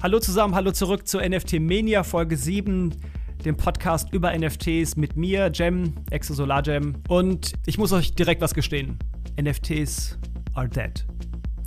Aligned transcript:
Hallo 0.00 0.20
zusammen, 0.20 0.54
hallo 0.54 0.70
zurück 0.70 1.08
zu 1.08 1.18
NFT 1.18 1.54
Mania 1.54 2.04
Folge 2.04 2.36
7, 2.36 2.94
dem 3.44 3.56
Podcast 3.56 4.12
über 4.12 4.32
NFTs 4.32 4.94
mit 4.94 5.16
mir, 5.16 5.50
Jem, 5.52 5.92
Exosolar 6.10 6.62
Jem. 6.64 7.02
Und 7.08 7.54
ich 7.66 7.78
muss 7.78 7.92
euch 7.92 8.14
direkt 8.14 8.40
was 8.40 8.54
gestehen. 8.54 8.96
NFTs 9.42 10.16
are 10.54 10.68
dead. 10.68 11.04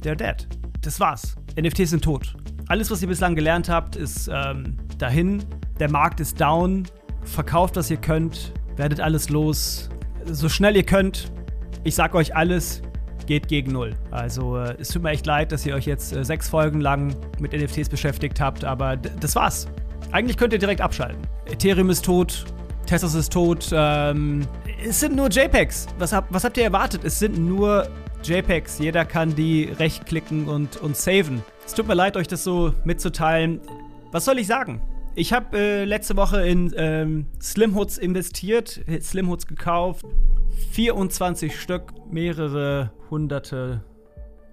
They're 0.02 0.16
dead. 0.16 0.48
Das 0.80 0.98
war's. 1.02 1.36
NFTs 1.60 1.90
sind 1.90 2.06
tot. 2.06 2.34
Alles, 2.70 2.90
was 2.90 3.02
ihr 3.02 3.10
bislang 3.10 3.36
gelernt 3.36 3.68
habt, 3.68 3.98
ist 3.98 4.30
ähm, 4.32 4.78
dahin. 4.98 5.44
Der 5.82 5.92
Markt 5.92 6.22
ist 6.22 6.40
down. 6.40 6.88
Verkauft, 7.24 7.76
was 7.76 7.92
ihr 7.92 7.98
könnt. 7.98 8.54
Werdet 8.78 9.02
alles 9.02 9.28
los. 9.28 9.90
So 10.26 10.48
schnell 10.48 10.78
ihr 10.78 10.86
könnt. 10.86 11.34
Ich 11.84 11.96
sag 11.96 12.16
euch 12.16 12.34
alles 12.34 12.82
geht 13.32 13.48
gegen 13.48 13.72
null. 13.72 13.96
Also 14.12 14.58
äh, 14.58 14.76
es 14.78 14.90
tut 14.90 15.04
mir 15.04 15.12
echt 15.12 15.26
leid, 15.26 15.54
dass 15.54 15.66
ihr 15.66 15.74
euch 15.74 15.86
jetzt 15.86 16.14
äh, 16.14 16.26
sechs 16.26 16.50
Folgen 16.50 16.82
lang 16.82 17.16
mit 17.40 17.54
NFTs 17.54 17.88
beschäftigt 17.88 18.42
habt, 18.42 18.66
aber 18.66 18.98
das 18.98 19.38
war's. 19.38 19.70
Eigentlich 20.12 20.36
könnt 20.36 20.52
ihr 20.52 20.60
direkt 20.60 20.82
abschalten. 20.82 21.22
Ethereum 21.46 21.90
ist 21.90 22.04
tot, 22.04 22.44
Tesla 22.88 23.08
ist 23.18 23.32
tot. 23.32 23.70
Ähm, 23.72 24.46
es 24.86 25.00
sind 25.00 25.16
nur 25.16 25.30
JPEGs. 25.30 25.88
Was, 25.98 26.12
hab, 26.12 26.26
was 26.34 26.44
habt 26.44 26.58
ihr 26.58 26.66
erwartet? 26.66 27.06
Es 27.06 27.20
sind 27.20 27.38
nur 27.38 27.88
JPEGs. 28.22 28.80
Jeder 28.80 29.06
kann 29.06 29.34
die 29.34 29.64
rechtklicken 29.64 30.50
und, 30.50 30.76
und 30.76 30.98
saven. 30.98 31.42
Es 31.66 31.74
tut 31.74 31.88
mir 31.88 31.94
leid, 31.94 32.18
euch 32.18 32.28
das 32.28 32.44
so 32.44 32.74
mitzuteilen. 32.84 33.62
Was 34.12 34.26
soll 34.26 34.40
ich 34.40 34.48
sagen? 34.48 34.82
Ich 35.16 35.32
habe 35.32 35.58
äh, 35.58 35.86
letzte 35.86 36.18
Woche 36.18 36.46
in 36.46 36.74
ähm, 36.76 37.28
Slimhoods 37.42 37.98
investiert, 37.98 38.82
Slimhoods 39.00 39.48
gekauft. 39.48 40.06
24 40.72 41.60
Stück, 41.60 41.94
mehrere 42.12 42.92
hunderte 43.10 43.84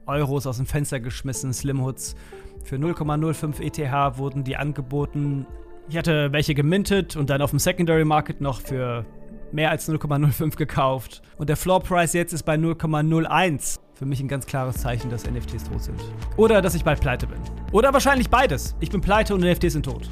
Euros 0.06 0.46
aus 0.46 0.56
dem 0.56 0.66
Fenster 0.66 1.00
geschmissen, 1.00 1.52
Slimhoods. 1.52 2.16
Für 2.64 2.76
0,05 2.76 3.60
ETH 3.60 4.18
wurden 4.18 4.44
die 4.44 4.56
angeboten. 4.56 5.46
Ich 5.88 5.96
hatte 5.96 6.32
welche 6.32 6.54
gemintet 6.54 7.16
und 7.16 7.30
dann 7.30 7.40
auf 7.40 7.50
dem 7.50 7.58
Secondary 7.58 8.04
Market 8.04 8.40
noch 8.40 8.60
für 8.60 9.06
mehr 9.52 9.70
als 9.70 9.88
0,05 9.88 10.56
gekauft. 10.56 11.22
Und 11.36 11.48
der 11.48 11.56
Floor 11.56 11.80
Price 11.80 12.12
jetzt 12.12 12.32
ist 12.32 12.42
bei 12.42 12.54
0,01. 12.54 13.78
Für 13.94 14.06
mich 14.06 14.20
ein 14.20 14.28
ganz 14.28 14.46
klares 14.46 14.76
Zeichen, 14.76 15.10
dass 15.10 15.28
NFTs 15.28 15.64
tot 15.64 15.82
sind. 15.82 16.00
Oder 16.36 16.62
dass 16.62 16.74
ich 16.74 16.84
bald 16.84 17.00
pleite 17.00 17.26
bin. 17.26 17.38
Oder 17.72 17.92
wahrscheinlich 17.92 18.30
beides. 18.30 18.76
Ich 18.80 18.90
bin 18.90 19.00
pleite 19.00 19.34
und 19.34 19.40
NFTs 19.40 19.72
sind 19.72 19.84
tot. 19.84 20.08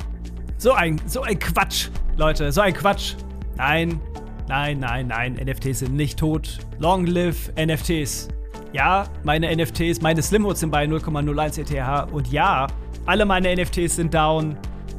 So 0.58 0.72
ein, 0.72 1.00
so 1.06 1.22
ein 1.22 1.38
Quatsch, 1.38 1.88
Leute, 2.16 2.50
so 2.50 2.62
ein 2.62 2.72
Quatsch. 2.72 3.14
Nein, 3.56 4.00
nein, 4.48 4.78
nein, 4.78 5.06
nein, 5.08 5.34
NFTs 5.34 5.80
sind 5.80 5.94
nicht 5.94 6.18
tot. 6.18 6.58
Long 6.78 7.06
live 7.06 7.52
NFTs. 7.56 8.28
Ja, 8.72 9.06
meine 9.24 9.54
NFTs, 9.54 10.00
meine 10.02 10.22
Slimhoods 10.22 10.60
sind 10.60 10.70
bei 10.70 10.84
0,01 10.84 11.60
ETH 11.60 12.12
und 12.12 12.30
ja, 12.30 12.66
alle 13.06 13.24
meine 13.24 13.54
NFTs 13.54 13.96
sind 13.96 14.12
down. 14.12 14.56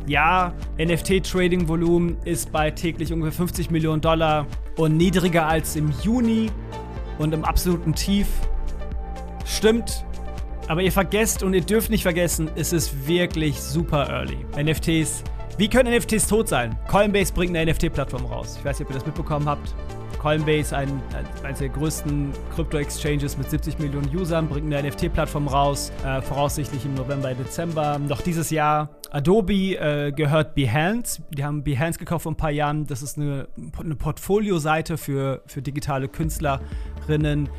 Ja, 0.08 0.54
NFT-Trading-Volumen 0.80 2.18
ist 2.24 2.52
bei 2.52 2.72
täglich 2.72 3.12
ungefähr 3.12 3.34
50 3.34 3.70
Millionen 3.72 4.02
Dollar 4.02 4.48
und 4.78 4.96
niedriger 4.96 5.46
als 5.46 5.76
im 5.76 5.94
Juni 6.02 6.50
und 7.20 7.34
im 7.34 7.44
absoluten 7.44 7.94
Tief. 7.94 8.28
Stimmt, 9.46 10.06
aber 10.68 10.82
ihr 10.82 10.92
vergesst 10.92 11.44
und 11.44 11.54
ihr 11.54 11.62
dürft 11.62 11.90
nicht 11.90 12.04
vergessen, 12.04 12.50
es 12.56 12.74
ist 12.74 13.08
wirklich 13.08 13.60
super 13.60 14.10
early. 14.10 14.38
NFTs 14.62 15.24
wie 15.58 15.68
können 15.68 15.92
NFTs 15.92 16.28
tot 16.28 16.48
sein? 16.48 16.78
Coinbase 16.88 17.34
bringt 17.34 17.58
eine 17.58 17.72
NFT-Plattform 17.72 18.26
raus. 18.26 18.58
Ich 18.60 18.66
weiß 18.66 18.78
nicht, 18.78 18.88
ob 18.88 18.94
ihr 18.94 19.00
das 19.00 19.08
mitbekommen 19.08 19.50
habt. 19.50 19.74
Coinbase, 20.20 20.76
ein, 20.78 21.02
eines 21.44 21.60
der 21.60 21.70
größten 21.70 22.32
Krypto-Exchanges 22.54 23.40
mit 23.40 23.50
70 23.50 23.80
Millionen 23.80 24.16
Usern, 24.16 24.48
bringt 24.48 24.72
eine 24.72 24.88
NFT-Plattform 24.88 25.48
raus, 25.48 25.92
äh, 26.06 26.22
voraussichtlich 26.22 26.86
im 26.86 26.94
November, 26.94 27.34
Dezember. 27.34 27.98
Noch 27.98 28.22
dieses 28.22 28.52
Jahr. 28.52 28.90
Adobe 29.10 29.76
äh, 29.76 30.12
gehört 30.12 30.54
Behance. 30.54 31.24
Die 31.32 31.44
haben 31.44 31.64
Behance 31.64 31.98
gekauft 31.98 32.24
vor 32.24 32.34
ein 32.34 32.38
paar 32.38 32.52
Jahren. 32.52 32.86
Das 32.86 33.02
ist 33.02 33.18
eine, 33.18 33.48
eine 33.80 33.96
Portfolio-Seite 33.96 34.98
für, 34.98 35.42
für 35.48 35.64
digitale 35.64 36.08
Künstlerinnen. 36.08 37.50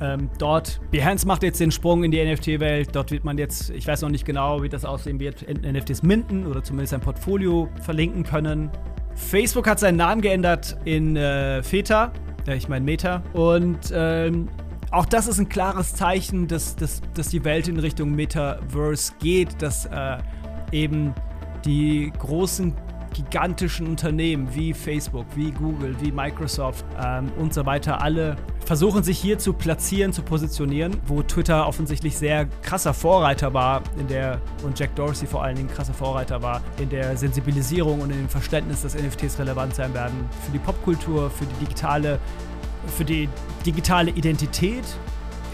Ähm, 0.00 0.30
dort, 0.38 0.80
Behance 0.90 1.26
macht 1.26 1.42
jetzt 1.42 1.60
den 1.60 1.70
Sprung 1.70 2.04
in 2.04 2.10
die 2.10 2.24
NFT-Welt. 2.24 2.90
Dort 2.92 3.10
wird 3.10 3.24
man 3.24 3.36
jetzt, 3.38 3.70
ich 3.70 3.86
weiß 3.86 4.02
noch 4.02 4.10
nicht 4.10 4.24
genau, 4.24 4.62
wie 4.62 4.68
das 4.68 4.84
aussehen 4.84 5.18
wird, 5.18 5.44
NFTs 5.48 6.02
minden 6.02 6.46
oder 6.46 6.62
zumindest 6.62 6.94
ein 6.94 7.00
Portfolio 7.00 7.68
verlinken 7.82 8.22
können. 8.22 8.70
Facebook 9.14 9.66
hat 9.66 9.80
seinen 9.80 9.96
Namen 9.96 10.20
geändert 10.20 10.76
in 10.84 11.16
äh, 11.16 11.62
Feta, 11.62 12.12
äh, 12.46 12.56
ich 12.56 12.68
meine 12.68 12.84
Meta. 12.84 13.22
Und 13.32 13.92
ähm, 13.92 14.48
auch 14.90 15.04
das 15.04 15.26
ist 15.26 15.38
ein 15.38 15.48
klares 15.48 15.94
Zeichen, 15.94 16.46
dass, 16.46 16.76
dass, 16.76 17.02
dass 17.14 17.28
die 17.28 17.44
Welt 17.44 17.68
in 17.68 17.78
Richtung 17.78 18.12
Metaverse 18.12 19.12
geht, 19.18 19.60
dass 19.60 19.86
äh, 19.86 20.18
eben 20.72 21.12
die 21.64 22.12
großen 22.18 22.72
gigantischen 23.12 23.86
Unternehmen 23.86 24.48
wie 24.54 24.72
Facebook, 24.72 25.26
wie 25.34 25.50
Google, 25.50 25.96
wie 26.00 26.12
Microsoft 26.12 26.84
ähm, 27.04 27.30
und 27.38 27.52
so 27.52 27.66
weiter 27.66 28.00
alle 28.02 28.36
versuchen 28.68 29.02
sich 29.02 29.18
hier 29.18 29.38
zu 29.38 29.54
platzieren, 29.54 30.12
zu 30.12 30.20
positionieren, 30.20 30.94
wo 31.06 31.22
Twitter 31.22 31.66
offensichtlich 31.66 32.18
sehr 32.18 32.44
krasser 32.60 32.92
Vorreiter 32.92 33.54
war 33.54 33.82
in 33.98 34.08
der 34.08 34.42
und 34.62 34.78
Jack 34.78 34.94
Dorsey 34.94 35.26
vor 35.26 35.42
allen 35.42 35.56
Dingen 35.56 35.70
krasser 35.70 35.94
Vorreiter 35.94 36.42
war 36.42 36.60
in 36.78 36.90
der 36.90 37.16
Sensibilisierung 37.16 38.02
und 38.02 38.10
in 38.10 38.18
dem 38.18 38.28
Verständnis, 38.28 38.82
dass 38.82 38.94
NFTs 38.94 39.38
relevant 39.38 39.74
sein 39.74 39.94
werden 39.94 40.28
für 40.44 40.52
die 40.52 40.58
Popkultur, 40.58 41.30
für 41.30 41.46
die 41.46 41.64
digitale, 41.64 42.18
für 42.94 43.06
die 43.06 43.30
digitale 43.64 44.10
Identität, 44.10 44.84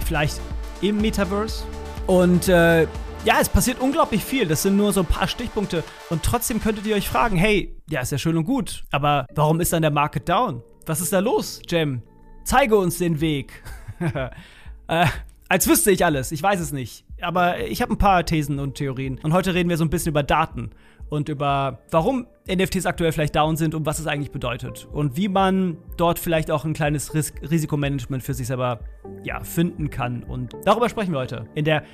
vielleicht 0.04 0.40
im 0.80 1.00
Metaverse. 1.00 1.62
Und 2.08 2.48
äh, 2.48 2.82
ja, 2.82 3.36
es 3.40 3.48
passiert 3.48 3.78
unglaublich 3.78 4.24
viel. 4.24 4.48
Das 4.48 4.62
sind 4.62 4.76
nur 4.76 4.92
so 4.92 5.02
ein 5.02 5.06
paar 5.06 5.28
Stichpunkte. 5.28 5.84
Und 6.10 6.24
trotzdem 6.24 6.60
könntet 6.60 6.84
ihr 6.84 6.96
euch 6.96 7.08
fragen, 7.08 7.36
hey, 7.36 7.80
ja, 7.88 8.00
ist 8.00 8.10
ja 8.10 8.18
schön 8.18 8.36
und 8.36 8.44
gut. 8.44 8.82
Aber 8.90 9.26
warum 9.36 9.60
ist 9.60 9.72
dann 9.72 9.82
der 9.82 9.92
Market 9.92 10.28
down? 10.28 10.64
Was 10.84 11.00
ist 11.00 11.12
da 11.12 11.20
los, 11.20 11.62
Jem? 11.68 12.02
Zeige 12.44 12.76
uns 12.76 12.98
den 12.98 13.20
Weg. 13.20 13.62
äh, 14.88 15.06
als 15.48 15.66
wüsste 15.66 15.90
ich 15.90 16.04
alles. 16.04 16.30
Ich 16.32 16.42
weiß 16.42 16.60
es 16.60 16.72
nicht. 16.72 17.04
Aber 17.20 17.58
ich 17.60 17.80
habe 17.80 17.94
ein 17.94 17.98
paar 17.98 18.24
Thesen 18.24 18.58
und 18.58 18.74
Theorien. 18.74 19.18
Und 19.22 19.32
heute 19.32 19.54
reden 19.54 19.70
wir 19.70 19.76
so 19.76 19.84
ein 19.84 19.90
bisschen 19.90 20.10
über 20.10 20.22
Daten 20.22 20.70
und 21.08 21.28
über 21.28 21.80
warum 21.90 22.26
NFTs 22.48 22.86
aktuell 22.86 23.12
vielleicht 23.12 23.36
down 23.36 23.56
sind 23.56 23.74
und 23.74 23.86
was 23.86 23.98
es 23.98 24.06
eigentlich 24.06 24.30
bedeutet. 24.30 24.86
Und 24.92 25.16
wie 25.16 25.28
man 25.28 25.78
dort 25.96 26.18
vielleicht 26.18 26.50
auch 26.50 26.64
ein 26.64 26.74
kleines 26.74 27.14
Ris 27.14 27.32
Risikomanagement 27.42 28.22
für 28.22 28.34
sich 28.34 28.46
selber 28.46 28.80
ja, 29.22 29.42
finden 29.42 29.90
kann. 29.90 30.22
Und 30.22 30.54
darüber 30.64 30.88
sprechen 30.88 31.12
wir 31.12 31.20
heute. 31.20 31.46
In 31.54 31.64
der 31.64 31.84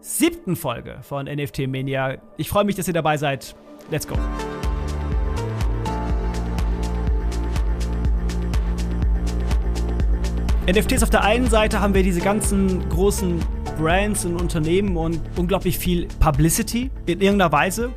siebten 0.00 0.54
Folge 0.54 0.98
von 1.02 1.26
NFT 1.26 1.66
Mania. 1.66 2.18
Ich 2.36 2.48
freue 2.48 2.64
mich, 2.64 2.76
dass 2.76 2.86
ihr 2.86 2.94
dabei 2.94 3.16
seid. 3.16 3.56
Let's 3.90 4.06
go. 4.06 4.16
NFTs 10.70 11.02
auf 11.02 11.08
der 11.08 11.24
einen 11.24 11.48
Seite 11.48 11.80
haben 11.80 11.94
wir 11.94 12.02
diese 12.02 12.20
ganzen 12.20 12.86
großen 12.90 13.40
Brands 13.78 14.26
und 14.26 14.38
Unternehmen 14.38 14.98
und 14.98 15.18
unglaublich 15.36 15.78
viel 15.78 16.06
Publicity 16.20 16.90
in 17.06 17.22
irgendeiner 17.22 17.50
Weise. 17.52 17.90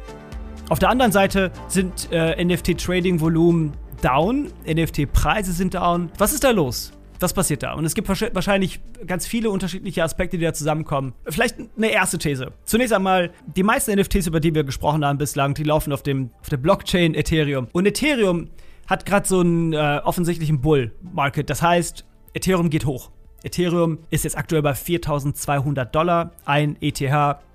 Auf 0.69 0.79
der 0.79 0.87
anderen 0.87 1.11
Seite 1.11 1.51
sind 1.67 2.07
äh, 2.13 2.41
NFT-Trading-Volumen 2.41 3.73
down, 4.01 4.53
NFT-Preise 4.65 5.51
sind 5.51 5.73
down. 5.73 6.13
Was 6.17 6.31
ist 6.31 6.45
da 6.45 6.51
los? 6.51 6.93
Was 7.19 7.33
passiert 7.33 7.61
da? 7.61 7.73
Und 7.73 7.83
es 7.83 7.93
gibt 7.93 8.07
wahrscheinlich 8.07 8.79
ganz 9.05 9.27
viele 9.27 9.49
unterschiedliche 9.49 10.01
Aspekte, 10.01 10.37
die 10.37 10.45
da 10.45 10.53
zusammenkommen. 10.53 11.11
Vielleicht 11.25 11.57
eine 11.75 11.91
erste 11.91 12.19
These. 12.19 12.53
Zunächst 12.63 12.93
einmal, 12.93 13.31
die 13.53 13.63
meisten 13.63 13.99
NFTs, 13.99 14.27
über 14.27 14.39
die 14.39 14.55
wir 14.55 14.63
gesprochen 14.63 15.03
haben 15.03 15.17
bislang, 15.17 15.55
die 15.55 15.63
laufen 15.63 15.91
auf, 15.91 16.03
dem, 16.03 16.29
auf 16.39 16.47
der 16.47 16.55
Blockchain 16.55 17.15
Ethereum. 17.15 17.67
Und 17.73 17.85
Ethereum 17.85 18.47
hat 18.87 19.05
gerade 19.05 19.27
so 19.27 19.41
einen 19.41 19.73
äh, 19.73 19.99
offensichtlichen 20.05 20.61
Bull-Market. 20.61 21.49
Das 21.49 21.61
heißt, 21.61 22.05
Ethereum 22.33 22.69
geht 22.69 22.85
hoch. 22.85 23.11
Ethereum 23.43 23.99
ist 24.09 24.23
jetzt 24.23 24.37
aktuell 24.37 24.61
bei 24.61 24.73
4200 24.73 25.93
Dollar. 25.93 26.31
Ein 26.45 26.77
ETH 26.79 27.01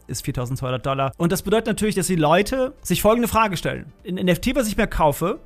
ist 0.07 0.25
4200 0.25 0.85
Dollar. 0.85 1.13
Und 1.17 1.33
das 1.33 1.43
bedeutet 1.43 1.67
natürlich, 1.67 1.95
dass 1.95 2.07
die 2.07 2.17
Leute 2.17 2.75
sich 2.83 3.03
folgende 3.03 3.29
Frage 3.29 3.57
stellen. 3.57 3.93
Ein 4.07 4.15
NFT, 4.15 4.55
was 4.55 4.69
ich 4.69 4.77
mir 4.77 4.87
kaufe, 4.87 5.41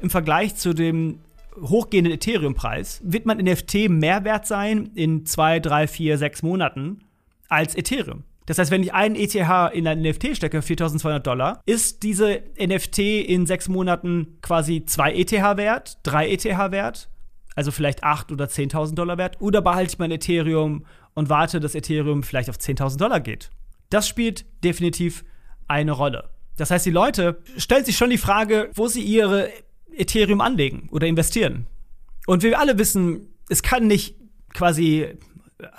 im 0.00 0.10
Vergleich 0.10 0.56
zu 0.56 0.72
dem 0.74 1.20
hochgehenden 1.60 2.12
Ethereum-Preis 2.14 3.00
wird 3.02 3.26
mein 3.26 3.38
NFT 3.38 3.88
mehr 3.88 4.24
wert 4.24 4.46
sein 4.46 4.90
in 4.94 5.26
zwei, 5.26 5.58
drei, 5.58 5.86
vier, 5.88 6.16
sechs 6.16 6.42
Monaten 6.42 7.00
als 7.48 7.76
Ethereum. 7.76 8.24
Das 8.46 8.58
heißt, 8.58 8.70
wenn 8.70 8.82
ich 8.82 8.94
einen 8.94 9.16
ETH 9.16 9.34
in 9.34 9.86
ein 9.86 10.02
NFT 10.02 10.36
stecke, 10.36 10.62
4200 10.62 11.24
Dollar, 11.24 11.60
ist 11.66 12.02
diese 12.02 12.42
NFT 12.58 12.98
in 12.98 13.46
sechs 13.46 13.68
Monaten 13.68 14.38
quasi 14.42 14.84
zwei 14.86 15.12
ETH 15.12 15.32
wert, 15.32 15.98
drei 16.02 16.30
ETH 16.30 16.44
wert, 16.44 17.08
also 17.54 17.70
vielleicht 17.70 18.04
8 18.04 18.32
oder 18.32 18.46
10.000 18.46 18.94
Dollar 18.94 19.18
wert, 19.18 19.40
oder 19.40 19.62
behalte 19.62 19.92
ich 19.92 19.98
mein 19.98 20.10
Ethereum 20.10 20.86
und 21.14 21.28
warte, 21.28 21.60
dass 21.60 21.74
Ethereum 21.74 22.22
vielleicht 22.22 22.50
auf 22.50 22.56
10.000 22.56 22.98
Dollar 22.98 23.20
geht. 23.20 23.50
Das 23.90 24.08
spielt 24.08 24.44
definitiv 24.62 25.24
eine 25.66 25.92
Rolle. 25.92 26.30
Das 26.56 26.70
heißt, 26.70 26.86
die 26.86 26.90
Leute 26.90 27.42
stellen 27.56 27.84
sich 27.84 27.96
schon 27.96 28.10
die 28.10 28.18
Frage, 28.18 28.70
wo 28.74 28.86
sie 28.86 29.02
ihre 29.02 29.50
Ethereum 29.92 30.40
anlegen 30.40 30.88
oder 30.90 31.06
investieren. 31.06 31.66
Und 32.26 32.42
wir 32.42 32.58
alle 32.58 32.78
wissen, 32.78 33.28
es 33.48 33.62
kann 33.62 33.86
nicht 33.86 34.16
quasi 34.52 35.18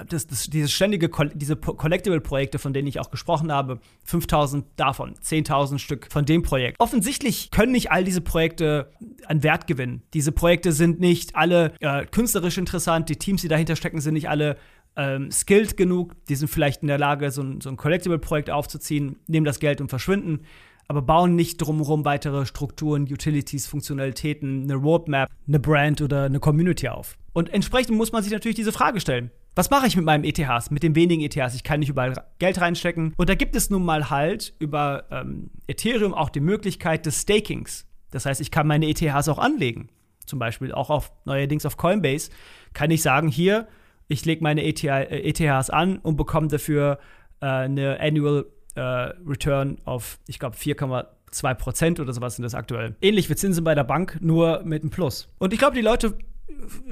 das, 0.07 0.27
das, 0.27 0.49
diese 0.49 0.69
ständige, 0.69 1.09
diese 1.33 1.55
Collectible-Projekte, 1.55 2.59
von 2.59 2.73
denen 2.73 2.87
ich 2.87 2.99
auch 2.99 3.11
gesprochen 3.11 3.51
habe, 3.51 3.79
5000 4.03 4.65
davon, 4.75 5.15
10.000 5.15 5.79
Stück 5.79 6.07
von 6.11 6.25
dem 6.25 6.43
Projekt. 6.43 6.79
Offensichtlich 6.79 7.51
können 7.51 7.71
nicht 7.71 7.91
all 7.91 8.03
diese 8.03 8.21
Projekte 8.21 8.91
an 9.27 9.43
Wert 9.43 9.67
gewinnen. 9.67 10.03
Diese 10.13 10.31
Projekte 10.31 10.71
sind 10.71 10.99
nicht 10.99 11.35
alle 11.35 11.73
äh, 11.79 12.05
künstlerisch 12.05 12.57
interessant, 12.57 13.09
die 13.09 13.17
Teams, 13.17 13.41
die 13.41 13.47
dahinter 13.47 13.75
stecken, 13.75 14.01
sind 14.01 14.13
nicht 14.13 14.29
alle 14.29 14.57
ähm, 14.95 15.31
skilled 15.31 15.77
genug, 15.77 16.15
die 16.25 16.35
sind 16.35 16.49
vielleicht 16.49 16.81
in 16.81 16.87
der 16.87 16.97
Lage, 16.97 17.31
so 17.31 17.41
ein, 17.41 17.61
so 17.61 17.69
ein 17.69 17.77
Collectible-Projekt 17.77 18.49
aufzuziehen, 18.49 19.17
nehmen 19.27 19.45
das 19.45 19.59
Geld 19.59 19.81
und 19.81 19.89
verschwinden 19.89 20.45
aber 20.91 21.01
bauen 21.01 21.35
nicht 21.35 21.55
drumherum 21.61 22.03
weitere 22.03 22.45
Strukturen, 22.45 23.03
Utilities, 23.03 23.65
Funktionalitäten, 23.65 24.63
eine 24.63 24.75
Roadmap, 24.75 25.29
eine 25.47 25.57
Brand 25.57 26.01
oder 26.01 26.25
eine 26.25 26.41
Community 26.41 26.89
auf. 26.89 27.17
Und 27.31 27.47
entsprechend 27.53 27.95
muss 27.95 28.11
man 28.11 28.23
sich 28.23 28.33
natürlich 28.33 28.57
diese 28.57 28.73
Frage 28.73 28.99
stellen. 28.99 29.31
Was 29.53 29.69
mache 29.69 29.85
ich 29.85 29.97
mit 29.97 30.05
meinem 30.05 30.23
ETHs, 30.23 30.71
mit 30.71 30.81
den 30.81 30.95
wenigen 30.95 31.21
ETHs? 31.21 31.55
Ich 31.55 31.63
kann 31.63 31.81
nicht 31.81 31.89
überall 31.89 32.13
Geld 32.39 32.61
reinstecken. 32.61 33.13
Und 33.17 33.29
da 33.29 33.35
gibt 33.35 33.55
es 33.55 33.69
nun 33.69 33.83
mal 33.83 34.09
halt 34.09 34.53
über 34.59 35.03
ähm, 35.11 35.49
Ethereum 35.67 36.13
auch 36.13 36.29
die 36.29 36.39
Möglichkeit 36.39 37.05
des 37.05 37.21
Stakings. 37.21 37.85
Das 38.11 38.25
heißt, 38.25 38.39
ich 38.39 38.49
kann 38.49 38.65
meine 38.65 38.87
ETHs 38.87 39.27
auch 39.27 39.39
anlegen. 39.39 39.89
Zum 40.25 40.39
Beispiel 40.39 40.71
auch 40.71 40.89
auf 40.89 41.11
neuerdings 41.25 41.65
auf 41.65 41.75
Coinbase 41.75 42.31
kann 42.73 42.91
ich 42.91 43.01
sagen, 43.01 43.27
hier, 43.27 43.67
ich 44.07 44.23
lege 44.23 44.41
meine 44.41 44.63
ETH, 44.63 44.83
äh, 44.85 45.03
ETHs 45.03 45.69
an 45.69 45.97
und 45.97 46.15
bekomme 46.15 46.47
dafür 46.47 46.99
äh, 47.41 47.45
eine 47.45 47.99
Annual 47.99 48.45
äh, 48.75 48.81
Return 48.81 49.79
auf, 49.83 50.19
ich 50.27 50.39
glaube, 50.39 50.55
4,2 50.55 51.53
Prozent 51.55 51.99
oder 51.99 52.13
sowas 52.13 52.37
sind 52.37 52.43
das 52.43 52.55
aktuell. 52.55 52.95
Ähnlich 53.01 53.29
wie 53.29 53.35
Zinsen 53.35 53.65
bei 53.65 53.75
der 53.75 53.83
Bank, 53.83 54.17
nur 54.21 54.63
mit 54.63 54.81
einem 54.81 54.91
Plus. 54.91 55.27
Und 55.39 55.51
ich 55.51 55.59
glaube, 55.59 55.75
die 55.75 55.81
Leute 55.81 56.17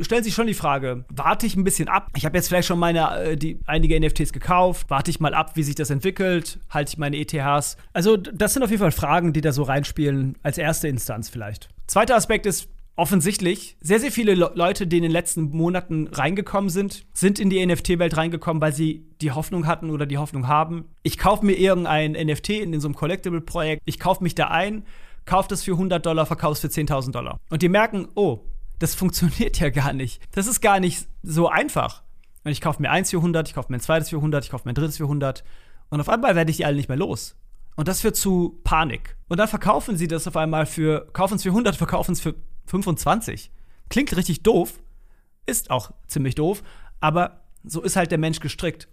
stellen 0.02 0.24
sich 0.24 0.34
schon 0.34 0.48
die 0.48 0.54
Frage, 0.54 1.06
warte 1.10 1.46
ich 1.46 1.56
ein 1.56 1.64
bisschen 1.64 1.88
ab? 1.88 2.08
Ich 2.16 2.26
habe 2.26 2.38
jetzt 2.38 2.48
vielleicht 2.48 2.68
schon 2.68 2.80
meine, 2.80 3.24
äh, 3.24 3.38
die, 3.38 3.60
einige 3.66 4.00
NFTs 4.00 4.34
gekauft, 4.34 4.90
warte 4.90 5.12
ich 5.12 5.20
mal 5.20 5.34
ab, 5.34 5.52
wie 5.56 5.64
sich 5.64 5.76
das 5.76 5.90
entwickelt, 5.90 6.60
halte 6.70 6.92
ich 6.92 6.98
meine 6.98 7.18
ETHs? 7.18 7.78
Also 7.94 8.18
das 8.18 8.54
sind 8.54 8.64
auf 8.64 8.70
jeden 8.70 8.82
Fall 8.82 8.92
Fragen, 8.92 9.34
die 9.34 9.42
da 9.42 9.52
so 9.52 9.64
reinspielen, 9.64 10.38
als 10.44 10.58
erste 10.58 10.88
Instanz 10.88 11.30
vielleicht. 11.30 11.70
Zweiter 11.88 12.16
Aspekt 12.16 12.46
ist, 12.46 12.70
offensichtlich 13.00 13.78
sehr, 13.80 14.00
sehr 14.00 14.12
viele 14.12 14.36
Le 14.36 14.52
Leute, 14.56 14.86
die 14.86 14.98
in 14.98 15.04
den 15.04 15.12
letzten 15.12 15.52
Monaten 15.52 16.08
reingekommen 16.08 16.70
sind, 16.70 17.06
sind 17.14 17.40
in 17.40 17.50
die 17.50 17.66
NFT-Welt 17.66 18.18
reingekommen, 18.18 18.62
weil 18.62 18.74
sie 18.74 19.06
die 19.22 19.32
Hoffnung 19.32 19.68
hatten 19.68 19.90
oder 19.90 20.06
die 20.06 20.18
Hoffnung 20.18 20.50
haben. 20.50 20.90
Ich 21.02 21.18
kaufe 21.18 21.46
mir 21.46 21.54
irgendein 21.54 22.12
NFT 22.12 22.50
in, 22.50 22.74
in 22.74 22.82
so 22.82 22.90
einem 22.90 22.96
Collectible-Projekt, 22.96 23.82
ich 23.86 24.00
kaufe 24.00 24.22
mich 24.22 24.36
da 24.36 24.48
ein, 24.48 24.84
kaufe 25.26 25.48
das 25.48 25.64
für 25.64 25.72
100 25.72 26.06
Dollar, 26.06 26.26
verkaufe 26.26 26.54
es 26.54 26.60
für 26.60 26.68
10.000 26.68 27.12
Dollar. 27.12 27.40
Und 27.50 27.62
die 27.62 27.70
merken, 27.70 28.10
oh, 28.16 28.42
das 28.80 28.96
funktioniert 28.96 29.60
ja 29.60 29.70
gar 29.70 29.94
nicht. 29.94 30.22
Das 30.36 30.48
ist 30.48 30.62
gar 30.62 30.80
nicht 30.80 31.08
so 31.22 31.50
einfach. 31.50 32.04
Und 32.44 32.52
ich 32.52 32.62
kaufe 32.62 32.82
mir 32.82 32.90
eins 32.90 33.12
für 33.12 33.18
100, 33.18 33.48
ich 33.48 33.54
kaufe 33.54 33.72
mir 33.72 33.78
ein 33.78 33.82
zweites 33.82 34.10
für 34.10 34.16
100, 34.18 34.46
ich 34.46 34.52
kaufe 34.52 34.66
mir 34.66 34.72
ein 34.72 34.76
drittes 34.76 34.98
für 34.98 35.04
100. 35.04 35.44
Und 35.90 36.00
auf 36.00 36.10
einmal 36.10 36.36
werde 36.36 36.52
ich 36.52 36.58
die 36.58 36.66
alle 36.66 36.76
nicht 36.78 36.90
mehr 36.90 36.98
los. 36.98 37.36
Und 37.76 37.88
das 37.88 38.02
führt 38.02 38.16
zu 38.16 38.60
Panik. 38.64 39.16
Und 39.28 39.38
dann 39.38 39.48
verkaufen 39.48 39.98
sie 39.98 40.08
das 40.08 40.28
auf 40.28 40.38
einmal 40.38 40.66
für, 40.66 41.08
kaufen 41.14 41.36
es 41.36 41.44
für 41.44 41.50
100, 41.50 41.76
verkaufen 41.76 42.12
es 42.14 42.22
für 42.22 42.36
25. 42.68 43.52
Klingt 43.90 44.16
richtig 44.16 44.44
doof, 44.44 44.82
ist 45.46 45.72
auch 45.72 45.92
ziemlich 46.08 46.36
doof, 46.36 46.64
aber 47.00 47.42
so 47.64 47.82
ist 47.82 47.96
halt 47.96 48.12
der 48.12 48.18
Mensch 48.18 48.40
gestrickt. 48.40 48.88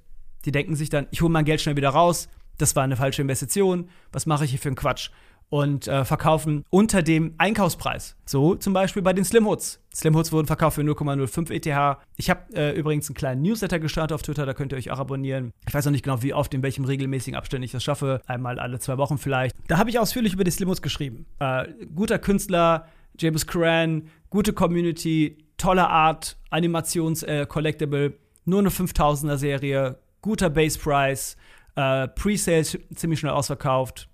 Die 0.45 0.53
denken 0.53 0.77
sich 0.77 0.89
dann, 0.89 1.07
ich 1.11 1.21
hole 1.21 1.31
mein 1.31 1.45
Geld 1.45 1.61
schnell 1.61 1.77
wieder 1.77 1.91
raus, 1.91 2.29
das 2.59 2.75
war 2.77 2.85
eine 2.85 2.97
falsche 2.97 3.23
Investition, 3.23 3.91
was 4.13 4.27
mache 4.27 4.45
ich 4.45 4.51
hier 4.51 4.61
für 4.61 4.69
einen 4.69 4.77
Quatsch? 4.77 5.11
Und 5.49 5.87
äh, 5.87 6.05
verkaufen 6.05 6.65
unter 6.71 7.03
dem 7.03 7.35
Einkaufspreis. 7.39 8.17
So 8.25 8.57
zum 8.57 8.73
Beispiel 8.73 9.03
bei 9.03 9.13
den 9.13 9.25
Slimhoods. 9.25 9.81
Slimhoods 9.95 10.33
wurden 10.33 10.47
verkauft 10.47 10.75
für 10.75 10.83
0,05 10.83 11.51
ETH. 11.51 11.99
Ich 12.17 12.31
habe 12.31 12.41
äh, 12.55 12.73
übrigens 12.77 13.09
einen 13.09 13.15
kleinen 13.15 13.43
Newsletter 13.43 13.79
gestartet 13.79 14.15
auf 14.15 14.23
Twitter, 14.23 14.45
da 14.45 14.55
könnt 14.55 14.73
ihr 14.73 14.79
euch 14.79 14.91
auch 14.91 14.99
abonnieren. 14.99 15.53
Ich 15.69 15.73
weiß 15.73 15.85
noch 15.85 15.93
nicht 15.93 16.05
genau, 16.05 16.23
wie 16.23 16.35
oft, 16.35 16.53
in 16.53 16.63
welchem 16.63 16.85
regelmäßigen 16.85 17.39
Abständen 17.39 17.63
ich 17.63 17.73
das 17.73 17.85
schaffe. 17.85 18.21
Einmal 18.27 18.59
alle 18.59 18.81
zwei 18.81 18.99
Wochen 18.99 19.19
vielleicht. 19.19 19.57
Da 19.69 19.79
habe 19.79 19.89
ich 19.89 19.99
ausführlich 20.01 20.35
über 20.35 20.45
die 20.45 20.51
Slimhoods 20.51 20.83
geschrieben. 20.83 21.27
Äh, 21.39 21.67
guter 21.95 22.19
Künstler, 22.19 22.87
James 23.19 23.47
Curran, 23.47 24.09
gute 24.31 24.53
Community, 24.53 25.39
tolle 25.57 25.89
Art, 25.89 26.37
Animations-Collectible, 26.51 28.07
äh, 28.07 28.13
nur 28.45 28.61
eine 28.61 28.71
5000er 28.71 29.37
Serie, 29.37 29.99
guter 30.21 30.51
Base 30.51 30.79
Price, 30.79 31.37
äh, 31.77 32.09
Pre-Sales 32.09 32.79
ziemlich 32.95 33.21
schnell 33.21 33.33
ausverkauft. 33.33 34.09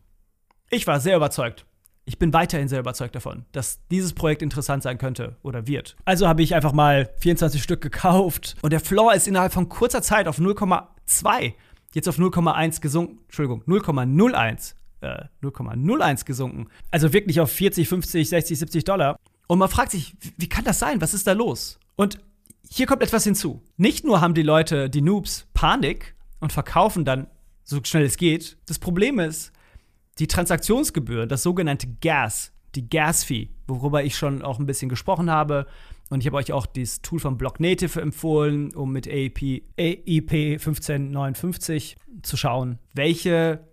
Ich 0.75 0.87
war 0.87 1.01
sehr 1.01 1.17
überzeugt. 1.17 1.67
Ich 2.07 2.19
bin 2.19 2.33
weiterhin 2.33 2.67
sehr 2.67 2.81
überzeugt 2.81 3.15
davon, 3.15 3.45
dass 3.53 3.87
dieses 3.91 4.15
Projekt 4.15 4.41
interessant 4.41 4.83
sein 4.83 4.97
könnte 4.97 5.37
oder 5.43 5.67
wird. 5.67 5.97
Also 6.07 6.27
habe 6.27 6.43
ich 6.43 6.55
einfach 6.55 6.73
mal 6.73 7.11
24 7.19 7.63
Stück 7.63 7.83
gekauft 7.83 8.57
und 8.63 8.73
der 8.73 8.81
Floor 8.81 9.13
ist 9.13 9.29
innerhalb 9.29 9.53
von 9.53 9.69
kurzer 9.69 10.01
Zeit 10.01 10.27
auf 10.27 10.39
0,2, 10.39 11.53
jetzt 11.93 12.09
auf 12.09 12.19
0,1 12.19 12.81
gesunken. 12.81 13.19
Entschuldigung, 13.27 13.63
0,01 13.65 14.73
äh, 15.03 15.25
0,01 15.43 16.25
gesunken. 16.25 16.69
Also 16.91 17.13
wirklich 17.13 17.39
auf 17.39 17.53
40, 17.53 17.87
50, 17.87 18.31
60, 18.31 18.59
70 18.59 18.85
Dollar. 18.85 19.17
Und 19.47 19.59
man 19.59 19.69
fragt 19.69 19.91
sich, 19.91 20.17
wie 20.39 20.49
kann 20.49 20.65
das 20.65 20.79
sein? 20.79 21.03
Was 21.03 21.13
ist 21.13 21.27
da 21.27 21.33
los? 21.33 21.79
Und 21.97 22.19
hier 22.67 22.87
kommt 22.87 23.03
etwas 23.03 23.25
hinzu. 23.25 23.63
Nicht 23.77 24.07
nur 24.07 24.23
haben 24.23 24.33
die 24.33 24.43
Leute, 24.43 24.89
die 24.89 25.03
Noobs, 25.03 25.47
Panik 25.53 26.15
und 26.41 26.51
verkaufen 26.51 27.05
dann 27.05 27.27
so 27.63 27.79
schnell 27.85 28.05
es 28.05 28.17
geht. 28.17 28.57
Das 28.65 28.79
Problem 28.79 29.19
ist, 29.19 29.53
die 30.23 30.29
Transaktionsgebühr, 30.29 31.27
das 31.27 31.43
sogenannte 31.43 31.89
Gas, 32.01 32.53
die 32.77 32.89
Gas-Fee, 32.89 33.51
worüber 33.67 34.05
ich 34.05 34.17
schon 34.17 34.43
auch 34.43 34.61
ein 34.61 34.67
bisschen 34.67 34.89
gesprochen 34.89 35.29
habe. 35.29 35.67
Und 36.11 36.21
ich 36.21 36.27
habe 36.27 36.37
euch 36.37 36.53
auch 36.53 36.65
das 36.65 37.03
Tool 37.03 37.19
von 37.19 37.37
Block 37.37 37.59
Native 37.59 38.01
empfohlen, 38.01 38.73
um 38.73 38.93
mit 38.93 39.09
AEP, 39.09 39.65
AEP 39.77 40.33
1559 40.61 41.97
zu 42.23 42.37
schauen, 42.37 42.79
welche 42.95 43.67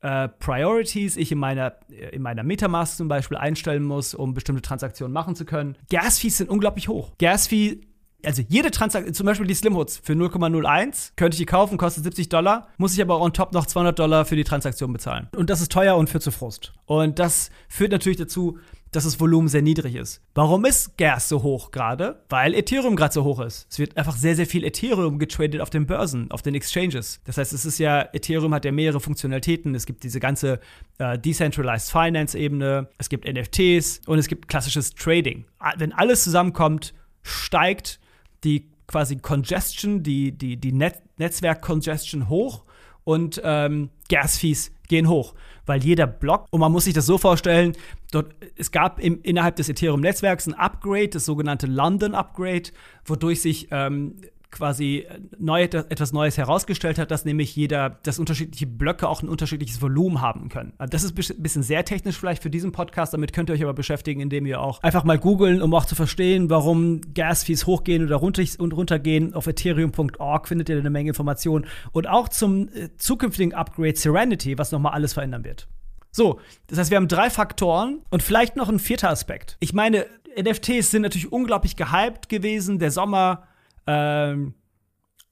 äh, 0.00 0.28
Priorities 0.28 1.16
ich 1.16 1.32
in 1.32 1.38
meiner, 1.38 1.74
in 2.12 2.22
meiner 2.22 2.44
Metamask 2.44 2.96
zum 2.96 3.08
Beispiel 3.08 3.36
einstellen 3.36 3.82
muss, 3.82 4.14
um 4.14 4.34
bestimmte 4.34 4.62
Transaktionen 4.62 5.12
machen 5.12 5.34
zu 5.34 5.44
können. 5.44 5.76
Gas-Fees 5.90 6.36
sind 6.36 6.48
unglaublich 6.48 6.86
hoch. 6.86 7.10
Gas-Fee 7.18 7.87
also 8.24 8.42
jede 8.48 8.70
Transaktion, 8.70 9.14
zum 9.14 9.26
Beispiel 9.26 9.46
die 9.46 9.54
Slimhoods 9.54 10.00
für 10.02 10.12
0,01, 10.12 11.12
könnte 11.16 11.34
ich 11.34 11.38
die 11.38 11.46
kaufen, 11.46 11.78
kostet 11.78 12.04
70 12.04 12.28
Dollar, 12.28 12.68
muss 12.76 12.94
ich 12.94 13.00
aber 13.00 13.20
on 13.20 13.32
top 13.32 13.52
noch 13.52 13.66
200 13.66 13.98
Dollar 13.98 14.24
für 14.24 14.36
die 14.36 14.44
Transaktion 14.44 14.92
bezahlen. 14.92 15.28
Und 15.36 15.50
das 15.50 15.60
ist 15.60 15.70
teuer 15.70 15.96
und 15.96 16.10
führt 16.10 16.22
zu 16.22 16.32
Frust. 16.32 16.72
Und 16.86 17.18
das 17.18 17.50
führt 17.68 17.92
natürlich 17.92 18.18
dazu, 18.18 18.58
dass 18.90 19.04
das 19.04 19.20
Volumen 19.20 19.48
sehr 19.48 19.62
niedrig 19.62 19.94
ist. 19.94 20.22
Warum 20.34 20.64
ist 20.64 20.96
Gas 20.96 21.28
so 21.28 21.42
hoch 21.42 21.70
gerade? 21.70 22.24
Weil 22.30 22.54
Ethereum 22.54 22.96
gerade 22.96 23.12
so 23.12 23.22
hoch 23.22 23.40
ist. 23.40 23.66
Es 23.70 23.78
wird 23.78 23.96
einfach 23.96 24.16
sehr, 24.16 24.34
sehr 24.34 24.46
viel 24.46 24.64
Ethereum 24.64 25.18
getradet 25.18 25.60
auf 25.60 25.70
den 25.70 25.86
Börsen, 25.86 26.30
auf 26.30 26.40
den 26.40 26.54
Exchanges. 26.54 27.20
Das 27.24 27.36
heißt, 27.36 27.52
es 27.52 27.66
ist 27.66 27.78
ja, 27.78 28.08
Ethereum 28.12 28.54
hat 28.54 28.64
ja 28.64 28.72
mehrere 28.72 28.98
Funktionalitäten. 28.98 29.74
Es 29.74 29.84
gibt 29.84 30.04
diese 30.04 30.20
ganze 30.20 30.60
äh, 30.96 31.18
Decentralized 31.18 31.90
Finance-Ebene, 31.90 32.88
es 32.96 33.10
gibt 33.10 33.26
NFTs 33.30 34.00
und 34.06 34.18
es 34.18 34.26
gibt 34.26 34.48
klassisches 34.48 34.94
Trading. 34.94 35.44
Wenn 35.76 35.92
alles 35.92 36.24
zusammenkommt, 36.24 36.94
steigt 37.22 38.00
die 38.44 38.68
quasi 38.86 39.16
Congestion, 39.16 40.02
die, 40.02 40.32
die, 40.32 40.56
die 40.56 40.72
Net 40.72 41.02
Netzwerk-Congestion 41.18 42.28
hoch 42.28 42.64
und 43.04 43.40
ähm, 43.44 43.90
Gas-Fees 44.08 44.72
gehen 44.88 45.08
hoch, 45.08 45.34
weil 45.66 45.82
jeder 45.82 46.06
Block, 46.06 46.46
und 46.50 46.60
man 46.60 46.72
muss 46.72 46.84
sich 46.84 46.94
das 46.94 47.06
so 47.06 47.18
vorstellen, 47.18 47.76
dort, 48.12 48.34
es 48.56 48.70
gab 48.70 49.00
im, 49.00 49.20
innerhalb 49.22 49.56
des 49.56 49.68
Ethereum-Netzwerks 49.68 50.46
ein 50.46 50.54
Upgrade, 50.54 51.08
das 51.08 51.24
sogenannte 51.24 51.66
London 51.66 52.14
Upgrade, 52.14 52.70
wodurch 53.04 53.42
sich 53.42 53.68
ähm, 53.70 54.16
quasi 54.50 55.06
neu, 55.38 55.62
etwas 55.62 56.12
Neues 56.12 56.38
herausgestellt 56.38 56.98
hat, 56.98 57.10
dass 57.10 57.24
nämlich 57.24 57.54
jeder, 57.54 57.98
dass 58.02 58.18
unterschiedliche 58.18 58.66
Blöcke 58.66 59.08
auch 59.08 59.22
ein 59.22 59.28
unterschiedliches 59.28 59.82
Volumen 59.82 60.20
haben 60.20 60.48
können. 60.48 60.72
Also 60.78 60.90
das 60.90 61.04
ist 61.04 61.30
ein 61.30 61.42
bisschen 61.42 61.62
sehr 61.62 61.84
technisch 61.84 62.18
vielleicht 62.18 62.42
für 62.42 62.50
diesen 62.50 62.72
Podcast, 62.72 63.12
damit 63.12 63.32
könnt 63.32 63.50
ihr 63.50 63.54
euch 63.54 63.62
aber 63.62 63.74
beschäftigen, 63.74 64.20
indem 64.20 64.46
ihr 64.46 64.60
auch 64.60 64.82
einfach 64.82 65.04
mal 65.04 65.18
googeln, 65.18 65.60
um 65.60 65.74
auch 65.74 65.84
zu 65.84 65.94
verstehen, 65.94 66.48
warum 66.48 67.00
Gas-Fees 67.14 67.66
hochgehen 67.66 68.04
oder 68.04 68.16
runtergehen. 68.16 69.34
Auf 69.34 69.46
ethereum.org 69.46 70.48
findet 70.48 70.68
ihr 70.68 70.78
eine 70.78 70.90
Menge 70.90 71.10
Informationen 71.10 71.66
und 71.92 72.08
auch 72.08 72.28
zum 72.28 72.68
äh, 72.68 72.88
zukünftigen 72.96 73.52
Upgrade 73.52 73.96
Serenity, 73.96 74.56
was 74.56 74.72
nochmal 74.72 74.92
alles 74.92 75.12
verändern 75.12 75.44
wird. 75.44 75.68
So, 76.10 76.40
das 76.68 76.78
heißt, 76.78 76.90
wir 76.90 76.96
haben 76.96 77.08
drei 77.08 77.28
Faktoren 77.30 78.00
und 78.10 78.22
vielleicht 78.22 78.56
noch 78.56 78.68
ein 78.68 78.78
vierter 78.78 79.10
Aspekt. 79.10 79.56
Ich 79.60 79.74
meine, 79.74 80.06
NFTs 80.40 80.90
sind 80.90 81.02
natürlich 81.02 81.32
unglaublich 81.32 81.76
gehypt 81.76 82.28
gewesen. 82.28 82.78
Der 82.78 82.90
Sommer 82.90 83.47
ähm, 83.88 84.54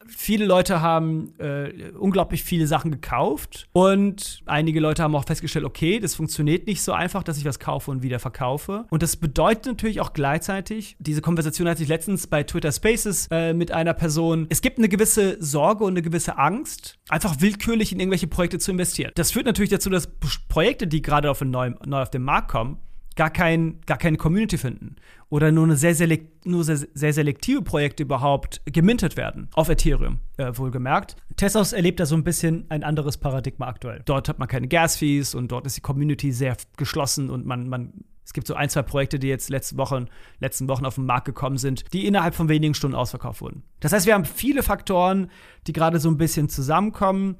viele 0.09 0.47
Leute 0.47 0.81
haben 0.81 1.35
äh, 1.39 1.91
unglaublich 1.99 2.43
viele 2.43 2.67
Sachen 2.67 2.91
gekauft 2.91 3.69
und 3.73 4.43
einige 4.47 4.81
Leute 4.81 5.03
haben 5.03 5.15
auch 5.15 5.25
festgestellt, 5.25 5.65
okay, 5.65 6.01
das 6.01 6.15
funktioniert 6.15 6.67
nicht 6.67 6.83
so 6.83 6.93
einfach, 6.93 7.23
dass 7.23 7.39
ich 7.39 7.45
was 7.45 7.59
kaufe 7.59 7.91
und 7.91 8.03
wieder 8.03 8.19
verkaufe. 8.19 8.87
Und 8.91 9.03
das 9.03 9.17
bedeutet 9.17 9.67
natürlich 9.67 10.01
auch 10.01 10.13
gleichzeitig, 10.13 10.97
diese 10.99 11.21
Konversation 11.21 11.69
hatte 11.69 11.83
ich 11.83 11.89
letztens 11.89 12.27
bei 12.27 12.43
Twitter 12.43 12.73
Spaces 12.73 13.29
äh, 13.31 13.53
mit 13.53 13.73
einer 13.73 13.95
Person, 13.95 14.47
es 14.49 14.61
gibt 14.61 14.79
eine 14.79 14.89
gewisse 14.89 15.43
Sorge 15.43 15.85
und 15.85 15.93
eine 15.93 16.03
gewisse 16.03 16.39
Angst, 16.39 16.99
einfach 17.09 17.41
willkürlich 17.41 17.93
in 17.93 18.01
irgendwelche 18.01 18.27
Projekte 18.27 18.59
zu 18.59 18.71
investieren. 18.71 19.13
Das 19.15 19.33
führt 19.33 19.47
natürlich 19.47 19.71
dazu, 19.71 19.91
dass 19.91 20.09
Projekte, 20.49 20.87
die 20.87 21.03
gerade 21.03 21.31
auf 21.31 21.41
neu, 21.41 21.73
neu 21.85 22.03
auf 22.03 22.11
den 22.11 22.23
Markt 22.23 22.51
kommen, 22.51 22.79
gar, 23.17 23.31
kein, 23.31 23.81
gar 23.87 23.99
keine 23.99 24.17
Community 24.17 24.59
finden 24.59 24.97
oder 25.29 25.51
nur, 25.51 25.65
eine 25.65 25.77
sehr, 25.77 25.95
selekt, 25.95 26.47
nur 26.47 26.63
sehr, 26.63 26.77
sehr 26.77 27.13
selektive 27.13 27.63
Projekte 27.63 28.05
überhaupt 28.05 28.61
gemintet 28.67 29.17
werden. 29.17 29.49
Auf 29.55 29.69
Ethereum, 29.69 30.21
äh, 30.37 30.53
wohlgemerkt. 30.55 31.17
Tessos 31.37 31.73
erlebt 31.73 31.99
da 31.99 32.07
so 32.07 32.15
ein 32.15 32.25
bisschen 32.25 32.67
ein 32.69 32.85
anderes 32.85 33.17
Paradigma 33.17 33.67
aktuell. 33.67 34.03
Dort 34.05 34.29
hat 34.29 34.39
man 34.39 34.49
keine 34.49 34.69
Gas-Fees 34.69 35.35
und 35.35 35.51
dort 35.51 35.67
ist 35.67 35.77
die 35.77 35.81
Community 35.81 36.31
sehr 36.31 36.57
geschlossen 36.77 37.31
und 37.31 37.45
man, 37.47 37.69
man 37.69 38.05
es 38.25 38.33
gibt 38.33 38.49
so 38.49 38.55
ein, 38.55 38.69
zwei 38.69 38.83
Projekte, 38.83 39.21
die 39.21 39.29
jetzt 39.29 39.51
letzte 39.51 39.77
Wochen, 39.77 40.07
letzten 40.41 40.69
Wochen 40.69 40.85
auf 40.85 40.97
den 40.97 41.07
Markt 41.07 41.27
gekommen 41.27 41.59
sind, 41.59 41.85
die 41.93 42.07
innerhalb 42.07 42.35
von 42.35 42.49
wenigen 42.49 42.75
Stunden 42.75 42.97
ausverkauft 42.97 43.41
wurden. 43.41 43.63
Das 43.79 43.93
heißt, 43.93 44.05
wir 44.05 44.15
haben 44.15 44.25
viele 44.25 44.65
Faktoren, 44.65 45.31
die 45.69 45.73
gerade 45.73 46.01
so 46.01 46.11
ein 46.11 46.19
bisschen 46.19 46.49
zusammenkommen, 46.49 47.37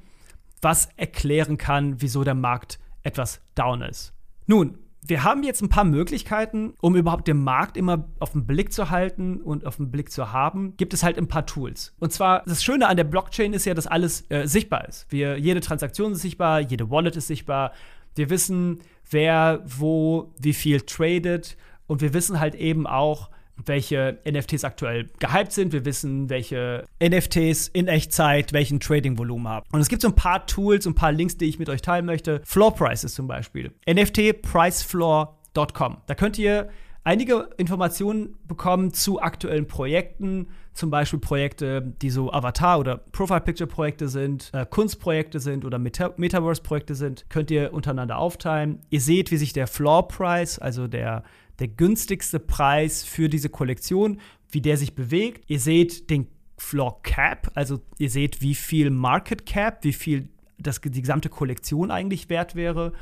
was 0.63 0.89
erklären 0.97 1.59
kann, 1.59 2.01
wieso 2.01 2.23
der 2.23 2.35
Markt 2.35 2.79
etwas 3.03 3.41
down 3.57 3.83
ist. 3.83 4.15
Nun, 4.47 4.79
wir 5.09 5.25
haben 5.25 5.43
jetzt 5.43 5.63
ein 5.63 5.69
paar 5.69 5.85
Möglichkeiten, 5.85 6.75
um 6.81 6.97
überhaupt 6.97 7.29
den 7.29 7.43
Markt 7.43 7.77
immer 7.77 8.09
auf 8.19 8.33
den 8.33 8.47
Blick 8.47 8.73
zu 8.73 8.91
halten 8.91 9.41
und 9.41 9.65
auf 9.65 9.77
den 9.77 9.91
Blick 9.91 10.11
zu 10.11 10.33
haben, 10.33 10.77
gibt 10.77 10.95
es 10.95 11.03
halt 11.03 11.19
ein 11.19 11.29
paar 11.29 11.47
Tools. 11.47 11.95
Und 11.99 12.13
zwar, 12.13 12.43
das 12.47 12.65
Schöne 12.65 12.89
an 12.89 12.97
der 12.97 13.05
Blockchain 13.05 13.53
ist 13.53 13.67
ja, 13.67 13.75
dass 13.75 13.87
alles 13.87 14.29
äh, 14.31 14.47
sichtbar 14.47 14.89
ist. 14.89 15.07
Wir, 15.11 15.39
jede 15.39 15.61
Transaktion 15.61 16.13
ist 16.13 16.23
sichtbar, 16.23 16.61
jede 16.61 16.91
Wallet 16.91 17.17
ist 17.17 17.29
sichtbar. 17.29 17.73
Wir 18.15 18.31
wissen, 18.31 18.81
wer 19.11 19.63
wo 19.65 20.35
wie 20.39 20.55
viel 20.55 20.81
tradet 20.81 21.57
und 21.87 22.01
wir 22.01 22.15
wissen 22.15 22.41
halt 22.41 22.55
eben 22.55 22.87
auch, 22.87 23.31
welche 23.65 24.19
NFTs 24.29 24.65
aktuell 24.65 25.09
gehypt 25.19 25.53
sind. 25.53 25.73
Wir 25.73 25.85
wissen, 25.85 26.29
welche 26.29 26.85
NFTs 27.03 27.69
in 27.69 27.89
Echtzeit 27.89 28.53
welchen 28.53 28.81
Trading-Volumen 28.81 29.49
haben. 29.49 29.67
Und 29.73 29.81
es 29.81 29.89
gibt 29.89 30.03
so 30.03 30.09
ein 30.09 30.15
paar 30.15 30.47
Tools, 30.47 30.87
ein 30.87 30.95
paar 30.95 31.13
Links, 31.13 31.37
die 31.37 31.47
ich 31.47 31.59
mit 31.59 31.69
euch 31.69 31.83
teilen 31.83 32.07
möchte. 32.07 32.41
Floor 32.45 32.75
Prices 32.75 33.15
zum 33.15 33.27
Beispiel. 33.27 33.73
NFTpricefloor.com. 33.89 35.97
Da 36.07 36.15
könnt 36.15 36.39
ihr 36.39 36.69
einige 37.07 37.51
Informationen 37.57 38.37
bekommen 38.47 38.93
zu 38.93 39.21
aktuellen 39.21 39.67
Projekten, 39.67 40.49
zum 40.73 40.91
Beispiel 40.91 41.21
Projekte, 41.21 41.95
die 42.03 42.11
so 42.11 42.33
Avatar- 42.33 42.79
oder 42.79 42.99
Profile-Picture-Projekte 42.99 44.09
sind, 44.09 44.51
äh, 44.53 44.67
Kunstprojekte 44.69 45.41
sind 45.41 45.65
oder 45.65 45.79
Meta 45.79 46.13
Metaverse-Projekte 46.17 46.95
sind, 46.95 47.27
könnt 47.31 47.51
ihr 47.51 47.73
untereinander 47.73 48.19
aufteilen. 48.19 48.81
Ihr 48.91 49.01
seht, 49.01 49.31
wie 49.31 49.37
sich 49.37 49.53
der 49.53 49.67
Floor-Price, 49.67 50.59
also 50.59 50.89
der 50.89 51.23
der 51.59 51.69
günstigste 51.69 52.39
Preis 52.39 53.03
für 53.03 53.29
diese 53.29 53.49
Kollektion, 53.49 54.21
wie 54.51 54.61
der 54.61 54.77
sich 54.77 54.95
bewegt. 54.95 55.45
Ihr 55.49 55.61
seht 55.61 56.11
den 56.11 56.27
Floor 56.59 57.03
Cap, 57.03 57.51
also 57.55 57.81
ihr 57.99 58.11
seht, 58.11 58.41
wie 58.41 58.55
viel 58.55 58.91
Market 58.91 59.47
Cap, 59.47 59.85
wie 59.85 59.93
viel 59.93 60.29
das, 60.59 60.81
die 60.81 61.01
gesamte 61.01 61.29
Kollektion 61.29 61.91
eigentlich 61.91 62.29
wert 62.29 62.55
wäre. 62.55 62.93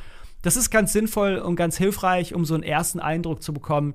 Das 0.44 0.56
ist 0.56 0.68
ganz 0.68 0.92
sinnvoll 0.92 1.38
und 1.38 1.56
ganz 1.56 1.78
hilfreich, 1.78 2.34
um 2.34 2.44
so 2.44 2.52
einen 2.52 2.62
ersten 2.62 3.00
Eindruck 3.00 3.42
zu 3.42 3.54
bekommen. 3.54 3.94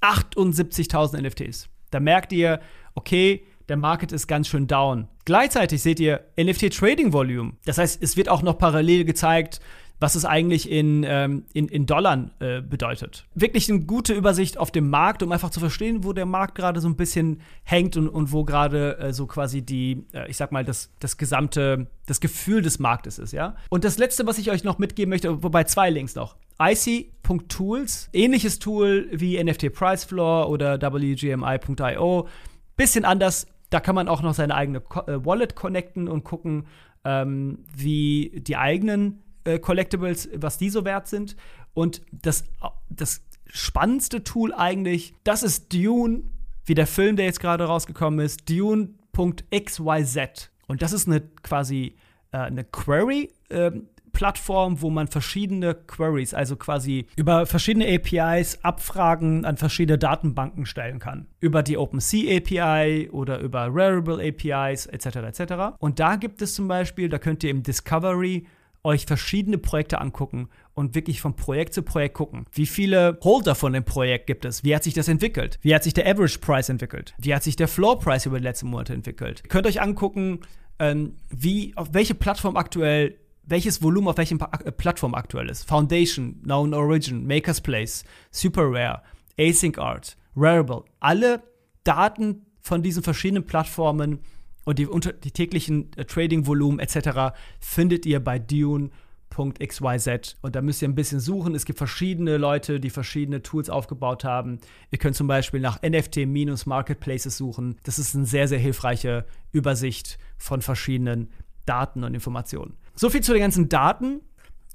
78.000 0.01 1.21
NFTs. 1.21 1.69
Da 1.91 1.99
merkt 1.99 2.33
ihr, 2.33 2.59
okay, 2.95 3.45
der 3.69 3.77
Market 3.77 4.11
ist 4.11 4.27
ganz 4.27 4.47
schön 4.47 4.67
down. 4.67 5.07
Gleichzeitig 5.25 5.81
seht 5.81 5.99
ihr 5.99 6.25
NFT 6.37 6.75
Trading 6.75 7.13
Volume. 7.13 7.53
Das 7.65 7.77
heißt, 7.77 8.01
es 8.01 8.17
wird 8.17 8.29
auch 8.29 8.41
noch 8.41 8.57
parallel 8.57 9.05
gezeigt, 9.05 9.61
was 10.03 10.15
es 10.15 10.25
eigentlich 10.25 10.69
in, 10.69 11.05
ähm, 11.07 11.45
in, 11.53 11.69
in 11.69 11.85
Dollar 11.85 12.29
äh, 12.39 12.59
bedeutet. 12.59 13.25
Wirklich 13.35 13.69
eine 13.71 13.79
gute 13.79 14.13
Übersicht 14.13 14.57
auf 14.57 14.69
dem 14.69 14.89
Markt, 14.89 15.23
um 15.23 15.31
einfach 15.31 15.49
zu 15.49 15.61
verstehen, 15.61 16.03
wo 16.03 16.11
der 16.11 16.25
Markt 16.25 16.55
gerade 16.55 16.81
so 16.81 16.89
ein 16.89 16.97
bisschen 16.97 17.39
hängt 17.63 17.95
und, 17.95 18.09
und 18.09 18.33
wo 18.33 18.43
gerade 18.43 18.97
äh, 18.97 19.13
so 19.13 19.27
quasi 19.27 19.61
die, 19.61 20.05
äh, 20.13 20.29
ich 20.29 20.35
sag 20.35 20.51
mal, 20.51 20.65
das, 20.65 20.91
das 20.99 21.15
gesamte, 21.15 21.87
das 22.05 22.19
Gefühl 22.19 22.61
des 22.61 22.79
Marktes 22.79 23.17
ist, 23.17 23.31
ja. 23.31 23.55
Und 23.69 23.85
das 23.85 23.97
letzte, 23.97 24.27
was 24.27 24.37
ich 24.39 24.51
euch 24.51 24.65
noch 24.65 24.77
mitgeben 24.77 25.09
möchte, 25.09 25.41
wobei 25.41 25.63
zwei 25.63 25.89
Links 25.89 26.15
noch. 26.15 26.35
IC.tools, 26.61 28.09
ähnliches 28.11 28.59
Tool 28.59 29.07
wie 29.09 29.41
NFT 29.41 29.71
Price 29.71 30.03
Floor 30.03 30.49
oder 30.49 30.81
WGMI.io. 30.81 32.27
Bisschen 32.75 33.05
anders, 33.05 33.47
da 33.69 33.79
kann 33.79 33.95
man 33.95 34.09
auch 34.09 34.21
noch 34.21 34.33
seine 34.33 34.53
eigene 34.53 34.79
äh, 34.79 35.25
Wallet 35.25 35.55
connecten 35.55 36.09
und 36.09 36.25
gucken, 36.25 36.65
ähm, 37.05 37.59
wie 37.73 38.33
die 38.35 38.57
eigenen 38.57 39.22
äh, 39.43 39.59
Collectibles, 39.59 40.29
was 40.35 40.57
die 40.57 40.69
so 40.69 40.85
wert 40.85 41.07
sind. 41.07 41.35
Und 41.73 42.01
das, 42.11 42.45
das 42.89 43.21
spannendste 43.45 44.23
Tool 44.23 44.53
eigentlich, 44.53 45.15
das 45.23 45.43
ist 45.43 45.73
Dune, 45.73 46.23
wie 46.65 46.75
der 46.75 46.87
Film, 46.87 47.15
der 47.15 47.25
jetzt 47.25 47.39
gerade 47.39 47.65
rausgekommen 47.65 48.19
ist, 48.19 48.49
Dune.xyz. 48.49 50.49
Und 50.67 50.81
das 50.81 50.93
ist 50.93 51.07
eine 51.07 51.21
quasi 51.41 51.95
äh, 52.31 52.37
eine 52.37 52.63
Query. 52.63 53.31
Äh, 53.49 53.71
Plattform, 54.13 54.81
wo 54.81 54.91
man 54.91 55.07
verschiedene 55.07 55.73
Queries, 55.73 56.35
also 56.35 56.55
quasi 56.55 57.07
über 57.15 57.47
verschiedene 57.47 57.87
APIs 57.87 58.63
Abfragen 58.63 59.43
an 59.43 59.57
verschiedene 59.57 59.97
Datenbanken 59.97 60.67
stellen 60.67 60.99
kann. 60.99 61.25
Über 61.39 61.63
die 61.63 61.77
OpenSea 61.77 62.37
API 62.37 63.09
oder 63.11 63.39
über 63.39 63.67
Rarible 63.71 64.25
APIs 64.25 64.85
etc. 64.85 65.15
etc. 65.15 65.53
Und 65.79 65.99
da 65.99 66.15
gibt 66.15 66.43
es 66.43 66.53
zum 66.53 66.67
Beispiel, 66.67 67.09
da 67.09 67.17
könnt 67.17 67.43
ihr 67.43 67.49
im 67.49 67.63
Discovery 67.63 68.45
euch 68.83 69.05
verschiedene 69.05 69.57
Projekte 69.57 70.01
angucken 70.01 70.49
und 70.73 70.95
wirklich 70.95 71.21
von 71.21 71.35
Projekt 71.35 71.73
zu 71.73 71.83
Projekt 71.83 72.15
gucken. 72.15 72.45
Wie 72.51 72.65
viele 72.65 73.17
Holder 73.23 73.55
von 73.55 73.73
dem 73.73 73.85
Projekt 73.85 74.27
gibt 74.27 74.45
es? 74.45 74.63
Wie 74.63 74.75
hat 74.75 74.83
sich 74.83 74.93
das 74.93 75.07
entwickelt? 75.07 75.59
Wie 75.61 75.73
hat 75.73 75.83
sich 75.83 75.93
der 75.93 76.07
Average 76.07 76.39
Price 76.39 76.69
entwickelt? 76.69 77.13
Wie 77.17 77.33
hat 77.33 77.43
sich 77.43 77.55
der 77.55 77.67
Floor 77.67 77.99
Price 77.99 78.25
über 78.25 78.37
die 78.37 78.43
letzten 78.43 78.67
Monate 78.67 78.93
entwickelt? 78.93 79.41
Ihr 79.43 79.49
könnt 79.49 79.67
euch 79.67 79.81
angucken, 79.81 80.39
ähm, 80.79 81.15
wie, 81.29 81.73
auf 81.75 81.93
welche 81.93 82.15
Plattform 82.15 82.57
aktuell 82.57 83.17
welches 83.45 83.81
Volumen 83.83 84.07
auf 84.07 84.17
welchen 84.17 84.39
äh, 84.39 84.71
Plattform 84.71 85.13
aktuell 85.13 85.49
ist. 85.49 85.67
Foundation, 85.67 86.41
Known 86.43 86.73
Origin, 86.73 87.25
Maker's 87.27 87.61
Place, 87.61 88.03
Super 88.31 88.63
Rare, 88.71 89.01
Async 89.37 89.77
Art, 89.77 90.17
Rarible. 90.35 90.83
Alle 90.99 91.43
Daten 91.83 92.45
von 92.61 92.81
diesen 92.81 93.03
verschiedenen 93.03 93.45
Plattformen 93.45 94.19
und 94.65 94.79
die, 94.79 94.87
die 95.23 95.31
täglichen 95.31 95.91
äh, 95.97 96.05
Trading-Volumen 96.05 96.79
etc. 96.79 97.35
findet 97.59 98.05
ihr 98.05 98.23
bei 98.23 98.39
Dune.xyz. 98.39 100.37
Und 100.41 100.55
da 100.55 100.61
müsst 100.61 100.81
ihr 100.81 100.87
ein 100.87 100.95
bisschen 100.95 101.19
suchen. 101.19 101.55
Es 101.55 101.65
gibt 101.65 101.77
verschiedene 101.77 102.37
Leute, 102.37 102.79
die 102.79 102.89
verschiedene 102.89 103.41
Tools 103.41 103.69
aufgebaut 103.69 104.23
haben. 104.23 104.59
Ihr 104.91 104.99
könnt 104.99 105.15
zum 105.15 105.27
Beispiel 105.27 105.59
nach 105.59 105.81
NFT-Marketplaces 105.81 107.37
suchen. 107.37 107.77
Das 107.83 107.99
ist 107.99 108.15
eine 108.15 108.25
sehr, 108.25 108.47
sehr 108.47 108.59
hilfreiche 108.59 109.25
Übersicht 109.51 110.17
von 110.37 110.61
verschiedenen 110.61 111.29
Daten 111.65 112.03
und 112.03 112.13
Informationen. 112.13 112.77
So 112.95 113.09
viel 113.09 113.21
zu 113.21 113.33
den 113.33 113.41
ganzen 113.41 113.69
Daten. 113.69 114.21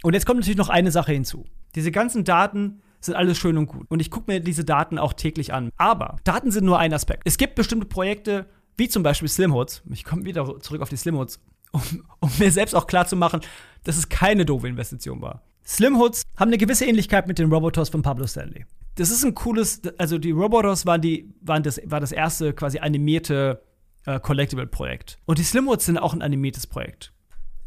Und 0.02 0.14
jetzt 0.14 0.26
kommt 0.26 0.40
natürlich 0.40 0.58
noch 0.58 0.68
eine 0.68 0.90
Sache 0.90 1.12
hinzu. 1.12 1.44
Diese 1.74 1.90
ganzen 1.90 2.24
Daten 2.24 2.80
sind 3.00 3.14
alles 3.14 3.38
schön 3.38 3.56
und 3.56 3.66
gut. 3.66 3.86
Und 3.88 4.00
ich 4.00 4.10
gucke 4.10 4.32
mir 4.32 4.40
diese 4.40 4.64
Daten 4.64 4.98
auch 4.98 5.12
täglich 5.12 5.52
an. 5.52 5.70
Aber 5.76 6.16
Daten 6.24 6.50
sind 6.50 6.64
nur 6.64 6.78
ein 6.78 6.92
Aspekt. 6.92 7.22
Es 7.24 7.38
gibt 7.38 7.54
bestimmte 7.54 7.86
Projekte, 7.86 8.46
wie 8.78 8.88
zum 8.88 9.02
Beispiel 9.02 9.28
Slimhoods. 9.28 9.82
Ich 9.90 10.04
komme 10.04 10.24
wieder 10.24 10.60
zurück 10.60 10.80
auf 10.80 10.88
die 10.88 10.96
Slimhoods, 10.96 11.40
um, 11.72 11.82
um 12.20 12.30
mir 12.38 12.50
selbst 12.50 12.74
auch 12.74 12.86
klar 12.86 13.06
zu 13.06 13.16
machen, 13.16 13.40
dass 13.84 13.96
es 13.96 14.08
keine 14.08 14.46
doofe 14.46 14.68
Investition 14.68 15.20
war. 15.20 15.42
Slimhoods 15.66 16.22
haben 16.36 16.48
eine 16.48 16.58
gewisse 16.58 16.86
Ähnlichkeit 16.86 17.28
mit 17.28 17.38
den 17.38 17.52
Robotos 17.52 17.90
von 17.90 18.00
Pablo 18.00 18.26
Stanley. 18.26 18.64
Das 18.94 19.10
ist 19.10 19.24
ein 19.24 19.34
cooles, 19.34 19.82
also 19.98 20.18
die 20.18 20.30
Robotos 20.30 20.86
waren, 20.86 21.02
die, 21.02 21.32
waren 21.42 21.62
das, 21.62 21.80
war 21.84 22.00
das 22.00 22.10
erste 22.10 22.54
quasi 22.54 22.78
animierte 22.78 23.62
äh, 24.06 24.18
Collectible-Projekt. 24.18 25.18
Und 25.26 25.38
die 25.38 25.42
Slimhoods 25.42 25.84
sind 25.84 25.98
auch 25.98 26.14
ein 26.14 26.22
animiertes 26.22 26.66
Projekt. 26.66 27.12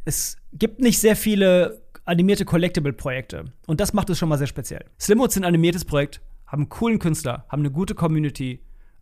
Es 0.03 0.37
gibt 0.53 0.79
nicht 0.79 0.99
sehr 0.99 1.15
viele 1.15 1.83
animierte 2.05 2.43
Collectible-Projekte. 2.43 3.45
Und 3.67 3.79
das 3.79 3.93
macht 3.93 4.09
es 4.09 4.17
schon 4.17 4.29
mal 4.29 4.37
sehr 4.37 4.47
speziell. 4.47 4.85
Slimhoods 4.99 5.35
sind 5.35 5.43
ein 5.43 5.49
animiertes 5.49 5.85
Projekt, 5.85 6.21
haben 6.47 6.63
einen 6.63 6.69
coolen 6.69 6.99
Künstler, 6.99 7.45
haben 7.49 7.61
eine 7.61 7.71
gute 7.71 7.93
Community. 7.93 8.59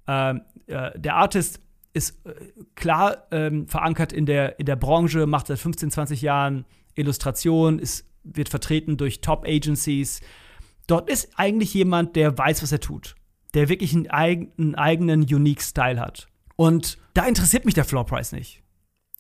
Ähm, 0.08 0.42
äh, 0.68 1.00
der 1.00 1.16
Artist 1.16 1.62
ist 1.94 2.26
äh, 2.26 2.34
klar 2.76 3.28
ähm, 3.32 3.68
verankert 3.68 4.14
in 4.14 4.26
der, 4.26 4.60
in 4.60 4.66
der 4.66 4.76
Branche, 4.76 5.26
macht 5.26 5.48
seit 5.48 5.60
15, 5.60 5.92
20 5.92 6.22
Jahren 6.22 6.66
Illustration, 6.96 7.80
ist, 7.80 8.06
wird 8.24 8.50
vertreten 8.50 8.98
durch 8.98 9.22
Top-Agencies. 9.22 10.22
Dort 10.88 11.10
ist 11.10 11.30
eigentlich 11.36 11.74
jemand, 11.74 12.16
der 12.16 12.38
weiß, 12.38 12.64
was 12.64 12.72
er 12.72 12.80
tut. 12.80 13.16
Der 13.54 13.70
wirklich 13.70 13.94
einen, 13.94 14.10
eig 14.10 14.50
einen 14.58 14.76
eigenen, 14.76 15.22
unique 15.22 15.62
Style 15.62 16.00
hat. 16.00 16.28
Und 16.56 16.98
da 17.14 17.26
interessiert 17.26 17.66
mich 17.66 17.74
der 17.74 17.86
Floor 17.86 18.06
Price 18.06 18.32
nicht. 18.32 18.64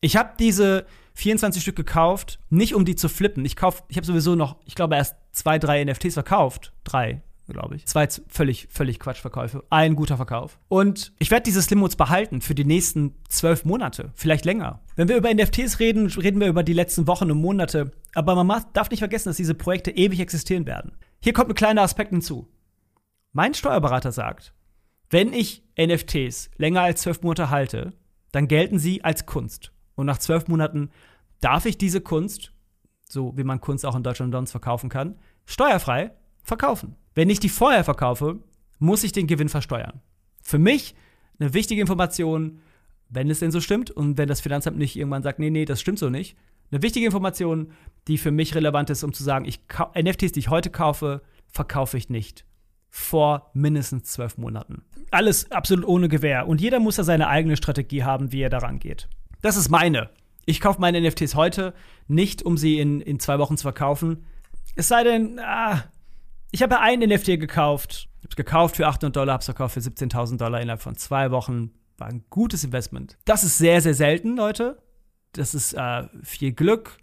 Ich 0.01 0.15
habe 0.15 0.33
diese 0.39 0.85
24 1.15 1.61
Stück 1.61 1.75
gekauft, 1.75 2.39
nicht 2.49 2.75
um 2.75 2.85
die 2.85 2.95
zu 2.95 3.09
flippen. 3.09 3.43
Ich 3.45 3.55
ich 3.55 3.97
habe 3.97 4.05
sowieso 4.05 4.35
noch, 4.35 4.57
ich 4.65 4.75
glaube, 4.75 4.95
erst 4.95 5.15
zwei, 5.31 5.59
drei 5.59 5.83
NFTs 5.83 6.13
verkauft. 6.13 6.73
Drei, 6.83 7.21
glaube 7.53 7.75
ich. 7.75 7.85
Zwei 7.85 8.07
völlig, 8.27 8.67
völlig 8.69 8.99
Quatschverkäufe. 8.99 9.63
Ein 9.69 9.95
guter 9.95 10.17
Verkauf. 10.17 10.59
Und 10.67 11.13
ich 11.19 11.31
werde 11.31 11.43
diese 11.43 11.61
Slimmodes 11.61 11.95
behalten 11.95 12.41
für 12.41 12.55
die 12.55 12.65
nächsten 12.65 13.15
zwölf 13.27 13.65
Monate, 13.65 14.11
vielleicht 14.15 14.45
länger. 14.45 14.81
Wenn 14.95 15.07
wir 15.07 15.17
über 15.17 15.33
NFTs 15.33 15.79
reden, 15.79 16.07
reden 16.07 16.39
wir 16.39 16.47
über 16.47 16.63
die 16.63 16.73
letzten 16.73 17.07
Wochen 17.07 17.31
und 17.31 17.39
Monate. 17.39 17.91
Aber 18.13 18.43
man 18.43 18.65
darf 18.73 18.89
nicht 18.89 18.99
vergessen, 18.99 19.29
dass 19.29 19.37
diese 19.37 19.55
Projekte 19.55 19.91
ewig 19.91 20.19
existieren 20.19 20.65
werden. 20.65 20.93
Hier 21.21 21.33
kommt 21.33 21.49
ein 21.49 21.55
kleiner 21.55 21.81
Aspekt 21.81 22.11
hinzu. 22.11 22.47
Mein 23.31 23.53
Steuerberater 23.53 24.11
sagt, 24.11 24.53
wenn 25.09 25.33
ich 25.33 25.63
NFTs 25.77 26.51
länger 26.57 26.81
als 26.81 27.01
zwölf 27.01 27.21
Monate 27.21 27.49
halte, 27.49 27.93
dann 28.31 28.47
gelten 28.47 28.79
sie 28.79 29.03
als 29.03 29.25
Kunst. 29.25 29.71
Und 29.95 30.05
nach 30.05 30.19
zwölf 30.19 30.47
Monaten 30.47 30.91
darf 31.41 31.65
ich 31.65 31.77
diese 31.77 32.01
Kunst, 32.01 32.53
so 33.09 33.35
wie 33.37 33.43
man 33.43 33.61
Kunst 33.61 33.85
auch 33.85 33.95
in 33.95 34.03
Deutschland 34.03 34.29
und 34.29 34.39
sonst 34.39 34.51
verkaufen 34.51 34.89
kann, 34.89 35.19
steuerfrei 35.45 36.11
verkaufen. 36.43 36.95
Wenn 37.19 37.29
ich 37.29 37.41
die 37.41 37.49
vorher 37.49 37.83
verkaufe, 37.83 38.39
muss 38.77 39.03
ich 39.03 39.11
den 39.11 39.27
Gewinn 39.27 39.49
versteuern. 39.49 39.99
Für 40.41 40.57
mich 40.57 40.95
eine 41.37 41.53
wichtige 41.53 41.81
Information, 41.81 42.61
wenn 43.09 43.29
es 43.29 43.39
denn 43.39 43.51
so 43.51 43.59
stimmt 43.59 43.91
und 43.91 44.17
wenn 44.17 44.29
das 44.29 44.39
Finanzamt 44.39 44.77
nicht 44.77 44.95
irgendwann 44.95 45.21
sagt, 45.21 45.37
nee, 45.37 45.49
nee, 45.49 45.65
das 45.65 45.81
stimmt 45.81 45.99
so 45.99 46.09
nicht. 46.09 46.37
Eine 46.71 46.81
wichtige 46.81 47.05
Information, 47.05 47.73
die 48.07 48.17
für 48.17 48.31
mich 48.31 48.55
relevant 48.55 48.89
ist, 48.89 49.03
um 49.03 49.11
zu 49.11 49.25
sagen, 49.25 49.43
ich 49.43 49.59
NFTs, 50.01 50.31
die 50.31 50.39
ich 50.39 50.49
heute 50.49 50.69
kaufe, 50.69 51.21
verkaufe 51.49 51.97
ich 51.97 52.07
nicht. 52.07 52.45
Vor 52.89 53.51
mindestens 53.53 54.13
zwölf 54.13 54.37
Monaten. 54.37 54.83
Alles 55.11 55.51
absolut 55.51 55.83
ohne 55.83 56.07
Gewähr. 56.07 56.47
Und 56.47 56.61
jeder 56.61 56.79
muss 56.79 56.95
da 56.95 57.03
seine 57.03 57.27
eigene 57.27 57.57
Strategie 57.57 58.05
haben, 58.05 58.31
wie 58.31 58.43
er 58.43 58.49
daran 58.49 58.79
geht. 58.79 59.09
Das 59.41 59.57
ist 59.57 59.67
meine. 59.67 60.09
Ich 60.45 60.61
kaufe 60.61 60.79
meine 60.79 61.01
NFTs 61.01 61.35
heute 61.35 61.73
nicht, 62.07 62.43
um 62.43 62.55
sie 62.55 62.79
in, 62.79 63.01
in 63.01 63.19
zwei 63.19 63.39
Wochen 63.39 63.57
zu 63.57 63.63
verkaufen. 63.63 64.25
Es 64.77 64.87
sei 64.87 65.03
denn, 65.03 65.37
ah, 65.39 65.83
ich 66.51 66.61
habe 66.63 66.79
ein 66.79 66.99
NFT 66.99 67.39
gekauft. 67.39 68.09
Ich 68.19 68.23
habe 68.25 68.29
es 68.29 68.35
gekauft 68.35 68.75
für 68.75 68.87
800 68.87 69.15
Dollar, 69.15 69.33
habe 69.33 69.41
es 69.41 69.45
verkauft 69.45 69.75
für 69.75 69.79
17.000 69.79 70.37
Dollar 70.37 70.61
innerhalb 70.61 70.81
von 70.81 70.95
zwei 70.95 71.31
Wochen. 71.31 71.71
War 71.97 72.07
ein 72.07 72.23
gutes 72.29 72.63
Investment. 72.63 73.17
Das 73.25 73.43
ist 73.43 73.57
sehr, 73.57 73.81
sehr 73.81 73.93
selten, 73.93 74.35
Leute. 74.35 74.81
Das 75.33 75.53
ist 75.53 75.73
äh, 75.73 76.03
viel 76.23 76.53
Glück, 76.53 76.97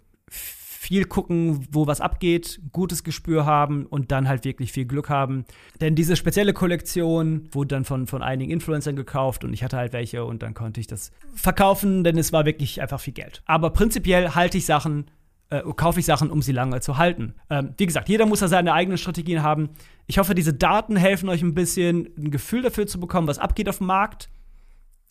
viel 0.87 1.05
gucken, 1.05 1.67
wo 1.71 1.87
was 1.87 2.01
abgeht, 2.01 2.61
gutes 2.71 3.03
Gespür 3.03 3.45
haben 3.45 3.85
und 3.85 4.11
dann 4.11 4.27
halt 4.27 4.43
wirklich 4.45 4.71
viel 4.71 4.85
Glück 4.85 5.09
haben. 5.09 5.45
Denn 5.81 5.95
diese 5.95 6.15
spezielle 6.15 6.53
Kollektion 6.53 7.49
wurde 7.51 7.75
dann 7.75 7.85
von, 7.85 8.07
von 8.07 8.21
einigen 8.21 8.51
Influencern 8.51 8.95
gekauft 8.95 9.43
und 9.43 9.53
ich 9.53 9.63
hatte 9.63 9.77
halt 9.77 9.93
welche 9.93 10.23
und 10.25 10.43
dann 10.43 10.53
konnte 10.53 10.79
ich 10.79 10.87
das 10.87 11.11
verkaufen, 11.35 12.03
denn 12.03 12.17
es 12.17 12.31
war 12.31 12.45
wirklich 12.45 12.81
einfach 12.81 12.99
viel 12.99 13.13
Geld. 13.13 13.43
Aber 13.45 13.69
prinzipiell 13.69 14.35
halte 14.35 14.57
ich 14.57 14.65
Sachen, 14.65 15.05
äh, 15.49 15.61
kaufe 15.75 15.99
ich 15.99 16.05
Sachen, 16.05 16.29
um 16.29 16.41
sie 16.41 16.51
lange 16.51 16.81
zu 16.81 16.97
halten. 16.97 17.35
Ähm, 17.49 17.73
wie 17.77 17.85
gesagt, 17.85 18.09
jeder 18.09 18.25
muss 18.25 18.39
da 18.39 18.47
seine 18.47 18.73
eigenen 18.73 18.97
Strategien 18.97 19.43
haben. 19.43 19.69
Ich 20.05 20.17
hoffe, 20.17 20.35
diese 20.35 20.53
Daten 20.53 20.95
helfen 20.95 21.29
euch 21.29 21.41
ein 21.41 21.53
bisschen, 21.53 22.09
ein 22.17 22.31
Gefühl 22.31 22.61
dafür 22.61 22.87
zu 22.87 22.99
bekommen, 22.99 23.27
was 23.27 23.39
abgeht 23.39 23.69
auf 23.69 23.77
dem 23.77 23.87
Markt. 23.87 24.29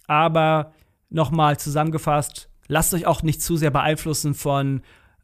Aber 0.06 0.72
nochmal 1.08 1.58
zusammengefasst, 1.58 2.50
lasst 2.68 2.94
euch 2.94 3.06
auch 3.06 3.22
nicht 3.22 3.42
zu 3.42 3.56
sehr 3.56 3.70
beeinflussen 3.70 4.34
von 4.34 4.82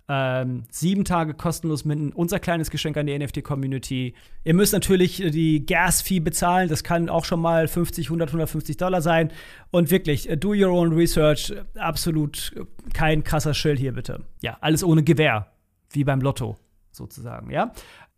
ähm, 0.09 0.65
sieben 0.71 1.05
Tage 1.05 1.35
kostenlos 1.35 1.85
minden. 1.85 2.13
Unser 2.13 2.41
kleines 2.41 2.71
Geschenk 2.71 2.97
an 2.97 3.07
die 3.07 3.19
NFT-Community. 3.19 4.15
Ihr 4.43 4.55
müsst 4.55 4.73
natürlich 4.73 5.17
die 5.17 5.67
Gas-Fee 5.67 6.21
bezahlen. 6.21 6.69
Das 6.69 6.83
kann 6.83 7.11
auch 7.11 7.27
schon 7.27 7.41
mal 7.41 7.69
50, 7.69 8.07
100, 8.07 8.31
150 8.31 8.79
Dollar 8.79 9.03
sein. 9.03 9.31
Und 9.71 9.91
wirklich, 9.91 10.29
äh, 10.31 10.37
do 10.37 10.51
your 10.51 10.71
own 10.71 10.95
research. 10.95 11.53
Absolut 11.77 12.53
kein 12.95 13.23
krasser 13.23 13.53
Schild 13.53 13.79
hier, 13.79 13.93
bitte. 13.93 14.25
Ja, 14.43 14.57
alles 14.61 14.83
ohne 14.83 15.03
Gewehr. 15.03 15.49
Wie 15.91 16.05
beim 16.05 16.21
Lotto, 16.21 16.57
sozusagen, 16.91 17.51
ja. 17.51 17.73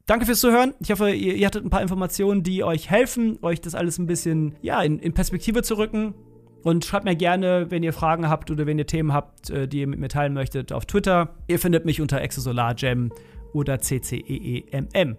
Danke 0.06 0.26
fürs 0.26 0.40
Zuhören. 0.40 0.74
Ich 0.80 0.90
hoffe, 0.90 1.10
ihr, 1.10 1.34
ihr 1.36 1.46
hattet 1.46 1.64
ein 1.64 1.70
paar 1.70 1.82
Informationen, 1.82 2.42
die 2.42 2.64
euch 2.64 2.90
helfen, 2.90 3.38
euch 3.42 3.60
das 3.60 3.74
alles 3.74 3.98
ein 3.98 4.06
bisschen 4.06 4.56
ja, 4.62 4.82
in, 4.82 4.98
in 4.98 5.12
Perspektive 5.12 5.62
zu 5.62 5.78
rücken. 5.78 6.14
Und 6.62 6.84
schreibt 6.84 7.04
mir 7.04 7.16
gerne, 7.16 7.70
wenn 7.70 7.82
ihr 7.82 7.92
Fragen 7.92 8.28
habt 8.28 8.50
oder 8.50 8.66
wenn 8.66 8.78
ihr 8.78 8.86
Themen 8.86 9.12
habt, 9.12 9.50
äh, 9.50 9.66
die 9.66 9.80
ihr 9.80 9.86
mit 9.86 9.98
mir 9.98 10.08
teilen 10.08 10.34
möchtet, 10.34 10.72
auf 10.72 10.86
Twitter. 10.86 11.30
Ihr 11.46 11.58
findet 11.58 11.84
mich 11.84 12.00
unter 12.00 12.20
exosolargem 12.20 13.12
oder 13.52 13.78
CCEEMM. 13.78 15.16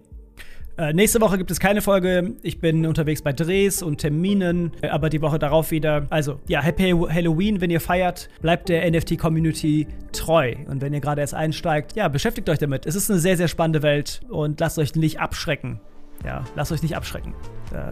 Äh, 0.78 0.94
nächste 0.94 1.20
Woche 1.20 1.36
gibt 1.36 1.50
es 1.50 1.60
keine 1.60 1.82
Folge. 1.82 2.34
Ich 2.42 2.58
bin 2.58 2.86
unterwegs 2.86 3.20
bei 3.20 3.32
Drehs 3.32 3.82
und 3.82 3.98
Terminen, 3.98 4.72
äh, 4.80 4.88
aber 4.88 5.10
die 5.10 5.20
Woche 5.20 5.38
darauf 5.38 5.70
wieder. 5.70 6.06
Also, 6.08 6.40
ja, 6.48 6.62
Happy 6.62 6.90
Halloween, 6.90 7.60
wenn 7.60 7.70
ihr 7.70 7.80
feiert. 7.80 8.30
Bleibt 8.40 8.68
der 8.68 8.90
NFT-Community 8.90 9.86
treu. 10.12 10.54
Und 10.68 10.80
wenn 10.80 10.94
ihr 10.94 11.00
gerade 11.00 11.20
erst 11.20 11.34
einsteigt, 11.34 11.94
ja, 11.94 12.08
beschäftigt 12.08 12.48
euch 12.48 12.58
damit. 12.58 12.86
Es 12.86 12.94
ist 12.94 13.10
eine 13.10 13.20
sehr, 13.20 13.36
sehr 13.36 13.48
spannende 13.48 13.82
Welt 13.82 14.22
und 14.28 14.60
lasst 14.60 14.78
euch 14.78 14.94
nicht 14.94 15.20
abschrecken. 15.20 15.78
Ja, 16.24 16.44
lasst 16.56 16.72
euch 16.72 16.82
nicht 16.82 16.96
abschrecken. 16.96 17.34
Äh, 17.74 17.90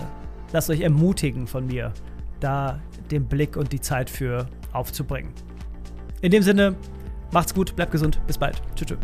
lasst 0.53 0.71
euch 0.71 0.81
ermutigen 0.81 1.47
von 1.47 1.67
mir 1.67 1.93
da 2.41 2.81
den 3.11 3.27
Blick 3.27 3.57
und 3.57 3.73
die 3.73 3.81
Zeit 3.81 4.11
für 4.11 4.47
aufzubringen. 4.73 5.33
In 6.21 6.31
dem 6.31 6.43
Sinne, 6.43 6.75
macht's 7.33 7.55
gut, 7.55 7.75
bleibt 7.77 7.93
gesund, 7.93 8.21
bis 8.27 8.39
bald. 8.39 8.61
Tschüss. 8.75 8.89
tschüss. 8.89 8.99